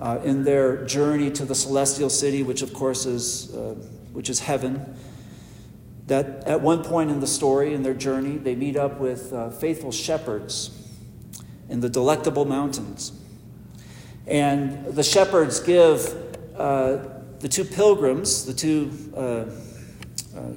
uh, 0.00 0.20
in 0.22 0.44
their 0.44 0.84
journey 0.84 1.30
to 1.32 1.44
the 1.44 1.56
celestial 1.56 2.08
city, 2.08 2.44
which 2.44 2.62
of 2.62 2.72
course 2.72 3.04
is, 3.04 3.52
uh, 3.52 3.74
which 4.12 4.30
is 4.30 4.38
heaven, 4.38 4.96
that 6.06 6.44
at 6.44 6.60
one 6.60 6.84
point 6.84 7.10
in 7.10 7.20
the 7.20 7.26
story, 7.26 7.74
in 7.74 7.82
their 7.82 7.94
journey, 7.94 8.36
they 8.36 8.54
meet 8.54 8.76
up 8.76 9.00
with 9.00 9.32
uh, 9.32 9.50
faithful 9.50 9.90
shepherds 9.90 10.70
in 11.68 11.80
the 11.80 11.88
delectable 11.88 12.44
mountains. 12.44 13.12
And 14.26 14.86
the 14.86 15.02
shepherds 15.02 15.60
give 15.60 16.14
uh, 16.56 16.98
the 17.40 17.48
two 17.48 17.64
pilgrims, 17.64 18.46
the 18.46 18.54
two 18.54 18.90
uh, 19.16 19.20
uh, 19.20 19.46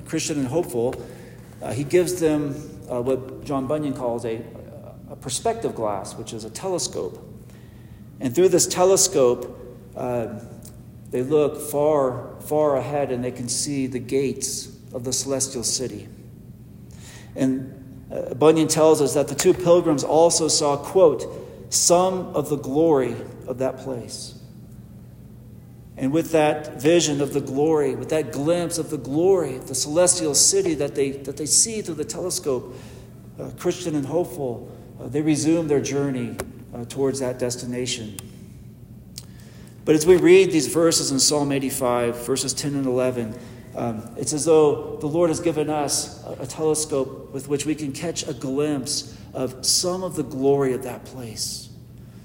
Christian 0.05 0.39
and 0.39 0.47
hopeful, 0.47 0.95
uh, 1.61 1.73
he 1.73 1.83
gives 1.83 2.19
them 2.19 2.55
uh, 2.89 3.01
what 3.01 3.43
John 3.43 3.67
Bunyan 3.67 3.93
calls 3.93 4.25
a, 4.25 4.41
a, 5.09 5.15
perspective 5.15 5.75
glass, 5.75 6.15
which 6.15 6.31
is 6.33 6.45
a 6.45 6.49
telescope. 6.49 7.25
And 8.19 8.33
through 8.33 8.49
this 8.49 8.65
telescope, 8.65 9.55
they 11.11 11.23
look 11.23 11.59
far, 11.59 12.39
far 12.41 12.77
ahead 12.77 13.11
and 13.11 13.23
they 13.23 13.31
can 13.31 13.49
see 13.49 13.87
the 13.87 13.99
gates 13.99 14.78
of 14.93 15.03
the 15.03 15.13
celestial 15.13 15.63
city. 15.63 16.07
And 17.35 18.07
uh, 18.11 18.33
Bunyan 18.33 18.67
tells 18.67 19.01
us 19.01 19.13
that 19.13 19.27
the 19.27 19.35
two 19.35 19.53
pilgrims 19.53 20.03
also 20.03 20.47
saw, 20.47 20.77
quote, 20.77 21.25
some 21.69 22.35
of 22.35 22.49
the 22.49 22.57
glory 22.57 23.15
of 23.47 23.59
that 23.59 23.77
place. 23.77 24.35
And 25.95 26.13
with 26.13 26.31
that 26.31 26.81
vision 26.81 27.21
of 27.21 27.33
the 27.33 27.41
glory, 27.41 27.93
with 27.93 28.09
that 28.09 28.31
glimpse 28.31 28.77
of 28.77 28.89
the 28.89 28.97
glory 28.97 29.57
of 29.57 29.67
the 29.67 29.75
celestial 29.75 30.33
city 30.33 30.73
that 30.75 30.95
they, 30.95 31.11
that 31.11 31.37
they 31.37 31.45
see 31.45 31.81
through 31.81 31.95
the 31.95 32.05
telescope, 32.05 32.73
uh, 33.39 33.49
Christian 33.57 33.95
and 33.95 34.05
hopeful, 34.05 34.71
uh, 34.99 35.07
they 35.07 35.21
resume 35.21 35.67
their 35.67 35.81
journey 35.81 36.35
uh, 36.73 36.85
towards 36.85 37.19
that 37.19 37.37
destination. 37.37 38.17
But 39.85 39.95
as 39.95 40.05
we 40.05 40.17
read 40.17 40.51
these 40.51 40.67
verses 40.67 41.11
in 41.11 41.19
Psalm 41.19 41.51
85, 41.51 42.25
verses 42.25 42.53
10 42.53 42.75
and 42.75 42.85
11, 42.85 43.37
um, 43.75 44.09
it's 44.17 44.33
as 44.33 44.45
though 44.45 44.97
the 44.97 45.07
Lord 45.07 45.29
has 45.29 45.39
given 45.39 45.69
us 45.69 46.23
a, 46.25 46.43
a 46.43 46.47
telescope 46.47 47.31
with 47.31 47.47
which 47.47 47.65
we 47.65 47.75
can 47.75 47.91
catch 47.91 48.27
a 48.27 48.33
glimpse 48.33 49.15
of 49.33 49.65
some 49.65 50.03
of 50.03 50.15
the 50.15 50.23
glory 50.23 50.73
of 50.73 50.83
that 50.83 51.05
place, 51.05 51.69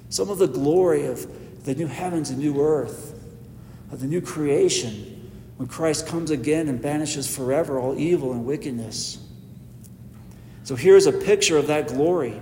some 0.08 0.30
of 0.30 0.38
the 0.38 0.48
glory 0.48 1.06
of 1.06 1.64
the 1.64 1.74
new 1.74 1.86
heavens 1.86 2.30
and 2.30 2.38
new 2.38 2.60
earth, 2.60 3.18
of 3.92 4.00
the 4.00 4.06
new 4.06 4.20
creation, 4.20 5.30
when 5.56 5.68
Christ 5.68 6.06
comes 6.06 6.30
again 6.30 6.68
and 6.68 6.80
banishes 6.80 7.32
forever 7.32 7.78
all 7.78 7.98
evil 7.98 8.32
and 8.32 8.44
wickedness. 8.44 9.18
So 10.64 10.74
here's 10.74 11.06
a 11.06 11.12
picture 11.12 11.58
of 11.58 11.68
that 11.68 11.88
glory. 11.88 12.40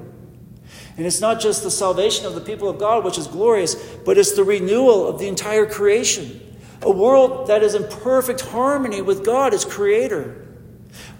And 0.96 1.07
it's 1.07 1.20
not 1.20 1.40
just 1.40 1.62
the 1.62 1.70
salvation 1.70 2.26
of 2.26 2.34
the 2.34 2.40
people 2.40 2.68
of 2.68 2.78
God, 2.78 3.05
which 3.05 3.18
is 3.18 3.26
glorious, 3.26 3.74
but 4.05 4.16
it's 4.16 4.32
the 4.32 4.44
renewal 4.44 5.09
of 5.09 5.18
the 5.18 5.26
entire 5.26 5.66
creation. 5.66 6.40
A 6.82 6.90
world 6.90 7.46
that 7.46 7.62
is 7.62 7.74
in 7.74 7.84
perfect 7.84 8.40
harmony 8.40 9.02
with 9.02 9.24
God 9.24 9.54
as 9.54 9.64
creator, 9.64 10.46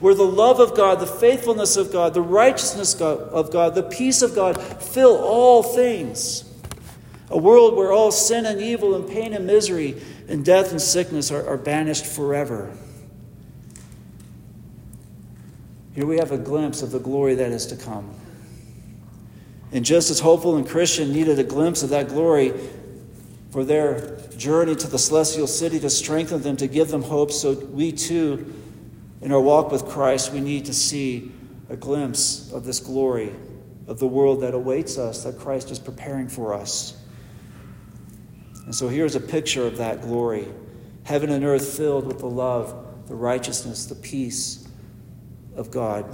where 0.01 0.15
the 0.15 0.25
love 0.25 0.59
of 0.59 0.77
God, 0.77 1.01
the 1.01 1.07
faithfulness 1.07 1.77
of 1.77 1.93
God, 1.93 2.15
the 2.15 2.21
righteousness 2.23 3.01
of 3.01 3.53
God, 3.53 3.75
the 3.75 3.83
peace 3.83 4.23
of 4.23 4.35
God 4.35 4.61
fill 4.61 5.17
all 5.17 5.63
things. 5.63 6.49
A 7.31 7.39
world 7.39 7.77
where 7.77 7.93
all 7.93 8.11
sin 8.11 8.45
and 8.45 8.61
evil 8.61 8.95
and 8.95 9.09
pain 9.09 9.33
and 9.33 9.47
misery 9.47 10.03
and 10.29 10.45
death 10.45 10.71
and 10.73 10.81
sickness 10.81 11.31
are, 11.31 11.47
are 11.49 11.57
banished 11.57 12.05
forever. 12.05 12.77
Here 15.95 16.07
we 16.07 16.19
have 16.19 16.33
a 16.33 16.39
glimpse 16.39 16.83
of 16.83 16.91
the 16.91 16.99
glory 16.99 17.35
that 17.37 17.53
is 17.53 17.67
to 17.67 17.77
come. 17.77 18.15
And 19.73 19.85
just 19.85 20.11
as 20.11 20.21
hopeful 20.21 20.57
and 20.57 20.69
Christian 20.69 21.13
needed 21.13 21.39
a 21.39 21.45
glimpse 21.45 21.83
of 21.83 21.91
that 21.91 22.09
glory 22.09 22.53
for 23.53 23.65
their 23.65 24.17
journey 24.39 24.75
to 24.75 24.87
the 24.89 24.99
celestial 24.99 25.47
city 25.47 25.79
to 25.79 25.91
strengthen 25.91 26.41
them, 26.41 26.57
to 26.57 26.67
give 26.67 26.89
them 26.89 27.03
hope. 27.03 27.31
So 27.31 27.53
we 27.53 27.93
too, 27.93 28.53
in 29.21 29.31
our 29.31 29.41
walk 29.41 29.71
with 29.71 29.85
Christ, 29.85 30.33
we 30.33 30.41
need 30.41 30.65
to 30.65 30.75
see 30.75 31.31
a 31.69 31.77
glimpse 31.77 32.51
of 32.51 32.65
this 32.65 32.81
glory 32.81 33.31
of 33.87 33.99
the 33.99 34.07
world 34.07 34.41
that 34.41 34.55
awaits 34.55 34.97
us, 34.97 35.25
that 35.25 35.39
Christ 35.39 35.71
is 35.71 35.79
preparing 35.79 36.29
for 36.29 36.55
us. 36.55 36.97
And 38.65 38.75
so 38.75 38.89
here's 38.89 39.17
a 39.17 39.21
picture 39.21 39.67
of 39.67 39.77
that 39.77 40.01
glory 40.01 40.49
heaven 41.05 41.31
and 41.31 41.45
earth 41.45 41.77
filled 41.77 42.07
with 42.07 42.21
the 42.21 42.31
love, 42.31 43.07
the 43.09 43.15
righteousness, 43.15 43.87
the 43.87 43.95
peace 43.97 44.67
of 45.57 45.71
God. 45.71 46.07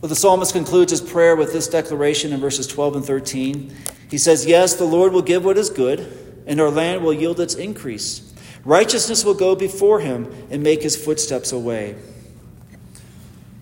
Well, 0.00 0.08
the 0.08 0.14
psalmist 0.14 0.52
concludes 0.52 0.92
his 0.92 1.00
prayer 1.00 1.34
with 1.34 1.52
this 1.52 1.66
declaration 1.66 2.32
in 2.32 2.40
verses 2.40 2.66
12 2.68 2.96
and 2.96 3.04
13. 3.04 3.74
He 4.10 4.18
says, 4.18 4.44
Yes, 4.44 4.74
the 4.74 4.84
Lord 4.84 5.12
will 5.12 5.22
give 5.22 5.44
what 5.44 5.56
is 5.56 5.70
good, 5.70 6.00
and 6.46 6.60
our 6.60 6.70
land 6.70 7.04
will 7.04 7.12
yield 7.12 7.38
its 7.38 7.54
increase. 7.54 8.26
Righteousness 8.64 9.24
will 9.24 9.34
go 9.34 9.54
before 9.54 10.00
him 10.00 10.30
and 10.50 10.62
make 10.62 10.82
his 10.82 10.96
footsteps 10.96 11.52
a 11.52 11.58
way. 11.58 11.96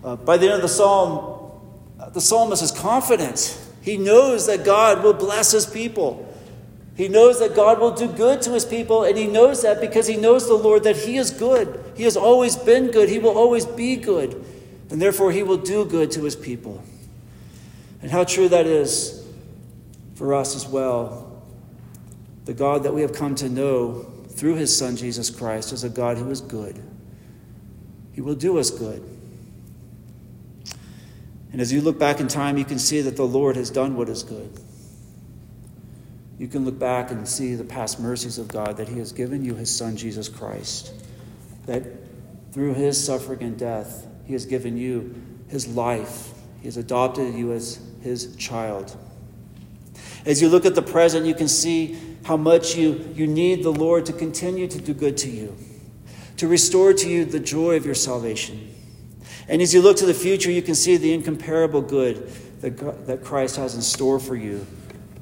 Uh, 0.03 0.15
by 0.15 0.37
the 0.37 0.47
end 0.47 0.55
of 0.55 0.61
the 0.61 0.67
psalm, 0.67 1.51
uh, 1.99 2.09
the 2.09 2.21
psalmist 2.21 2.63
is 2.63 2.71
confident. 2.71 3.59
He 3.81 3.97
knows 3.97 4.47
that 4.47 4.65
God 4.65 5.03
will 5.03 5.13
bless 5.13 5.51
his 5.51 5.65
people. 5.65 6.25
He 6.95 7.07
knows 7.07 7.39
that 7.39 7.55
God 7.55 7.79
will 7.79 7.91
do 7.91 8.07
good 8.07 8.41
to 8.41 8.51
his 8.51 8.65
people, 8.65 9.03
and 9.03 9.17
he 9.17 9.27
knows 9.27 9.61
that 9.61 9.79
because 9.79 10.07
he 10.07 10.17
knows 10.17 10.47
the 10.47 10.55
Lord 10.55 10.83
that 10.83 10.97
he 10.97 11.17
is 11.17 11.31
good. 11.31 11.81
He 11.95 12.03
has 12.03 12.17
always 12.17 12.57
been 12.57 12.91
good. 12.91 13.07
He 13.07 13.19
will 13.19 13.37
always 13.37 13.65
be 13.65 13.95
good. 13.95 14.43
And 14.89 15.01
therefore, 15.01 15.31
he 15.31 15.43
will 15.43 15.57
do 15.57 15.85
good 15.85 16.11
to 16.11 16.23
his 16.23 16.35
people. 16.35 16.83
And 18.01 18.11
how 18.11 18.23
true 18.23 18.49
that 18.49 18.65
is 18.65 19.18
for 20.19 20.33
us 20.33 20.53
as 20.53 20.67
well. 20.67 21.41
The 22.43 22.53
God 22.53 22.83
that 22.83 22.93
we 22.93 22.99
have 23.03 23.13
come 23.13 23.35
to 23.35 23.47
know 23.47 24.05
through 24.31 24.55
his 24.55 24.77
Son, 24.77 24.97
Jesus 24.97 25.29
Christ, 25.29 25.71
is 25.71 25.85
a 25.85 25.89
God 25.89 26.17
who 26.17 26.29
is 26.29 26.41
good. 26.41 26.77
He 28.11 28.19
will 28.19 28.35
do 28.35 28.59
us 28.59 28.69
good. 28.69 29.01
And 31.53 31.61
as 31.61 31.71
you 31.71 31.79
look 31.79 31.97
back 31.97 32.19
in 32.19 32.27
time, 32.27 32.57
you 32.57 32.65
can 32.65 32.79
see 32.79 32.99
that 32.99 33.15
the 33.15 33.25
Lord 33.25 33.55
has 33.55 33.69
done 33.69 33.95
what 33.95 34.09
is 34.09 34.23
good. 34.23 34.51
You 36.37 36.49
can 36.49 36.65
look 36.65 36.77
back 36.77 37.11
and 37.11 37.25
see 37.25 37.55
the 37.55 37.63
past 37.63 37.97
mercies 37.97 38.37
of 38.37 38.49
God 38.49 38.75
that 38.75 38.89
He 38.89 38.99
has 38.99 39.13
given 39.13 39.45
you 39.45 39.55
His 39.55 39.73
Son, 39.73 39.95
Jesus 39.95 40.27
Christ. 40.27 40.91
That 41.65 41.83
through 42.51 42.73
His 42.73 43.01
suffering 43.01 43.41
and 43.41 43.57
death, 43.57 44.05
He 44.25 44.33
has 44.33 44.45
given 44.45 44.75
you 44.75 45.15
His 45.47 45.65
life. 45.65 46.33
He 46.59 46.65
has 46.65 46.75
adopted 46.75 47.35
you 47.35 47.53
as 47.53 47.79
His 48.01 48.35
child. 48.35 48.97
As 50.25 50.41
you 50.41 50.49
look 50.49 50.65
at 50.65 50.75
the 50.75 50.81
present, 50.81 51.25
you 51.25 51.33
can 51.33 51.47
see 51.47 51.97
how 52.23 52.37
much 52.37 52.75
you, 52.75 53.11
you 53.13 53.27
need 53.27 53.63
the 53.63 53.71
Lord 53.71 54.05
to 54.07 54.13
continue 54.13 54.67
to 54.67 54.79
do 54.79 54.93
good 54.93 55.17
to 55.17 55.29
you, 55.29 55.55
to 56.37 56.47
restore 56.47 56.93
to 56.93 57.09
you 57.09 57.25
the 57.25 57.39
joy 57.39 57.75
of 57.75 57.85
your 57.85 57.95
salvation. 57.95 58.75
And 59.47 59.61
as 59.61 59.73
you 59.73 59.81
look 59.81 59.97
to 59.97 60.05
the 60.05 60.13
future, 60.13 60.51
you 60.51 60.61
can 60.61 60.75
see 60.75 60.97
the 60.97 61.13
incomparable 61.13 61.81
good 61.81 62.29
that, 62.61 63.07
that 63.07 63.23
Christ 63.23 63.55
has 63.55 63.75
in 63.75 63.81
store 63.81 64.19
for 64.19 64.35
you 64.35 64.65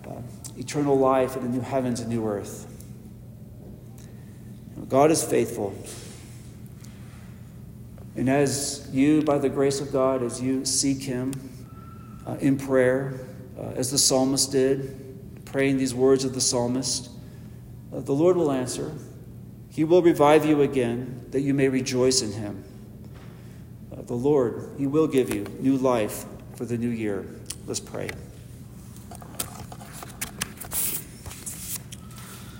uh, 0.07 0.15
eternal 0.57 0.97
life 0.97 1.35
in 1.37 1.43
the 1.43 1.49
new 1.49 1.61
heavens 1.61 1.99
and 1.99 2.09
new 2.09 2.27
earth. 2.27 2.65
God 4.89 5.11
is 5.11 5.23
faithful. 5.23 5.75
And 8.15 8.29
as 8.29 8.89
you, 8.91 9.21
by 9.21 9.37
the 9.37 9.49
grace 9.49 9.79
of 9.79 9.91
God, 9.91 10.23
as 10.23 10.41
you 10.41 10.65
seek 10.65 11.03
Him 11.03 11.33
uh, 12.25 12.37
in 12.39 12.57
prayer, 12.57 13.19
uh, 13.57 13.73
as 13.75 13.91
the 13.91 13.97
psalmist 13.97 14.51
did, 14.51 15.45
praying 15.45 15.77
these 15.77 15.95
words 15.95 16.23
of 16.23 16.33
the 16.33 16.41
psalmist, 16.41 17.09
uh, 17.93 17.99
the 18.01 18.13
Lord 18.13 18.37
will 18.37 18.51
answer. 18.51 18.93
He 19.69 19.83
will 19.83 20.01
revive 20.01 20.45
you 20.45 20.61
again, 20.61 21.25
that 21.31 21.41
you 21.41 21.53
may 21.53 21.69
rejoice 21.69 22.21
in 22.21 22.31
him. 22.31 22.63
Uh, 23.91 24.01
the 24.01 24.13
Lord, 24.13 24.71
He 24.77 24.87
will 24.87 25.07
give 25.07 25.33
you 25.33 25.45
new 25.59 25.77
life 25.77 26.25
for 26.55 26.65
the 26.65 26.77
new 26.77 26.89
year. 26.89 27.25
Let's 27.65 27.79
pray. 27.79 28.09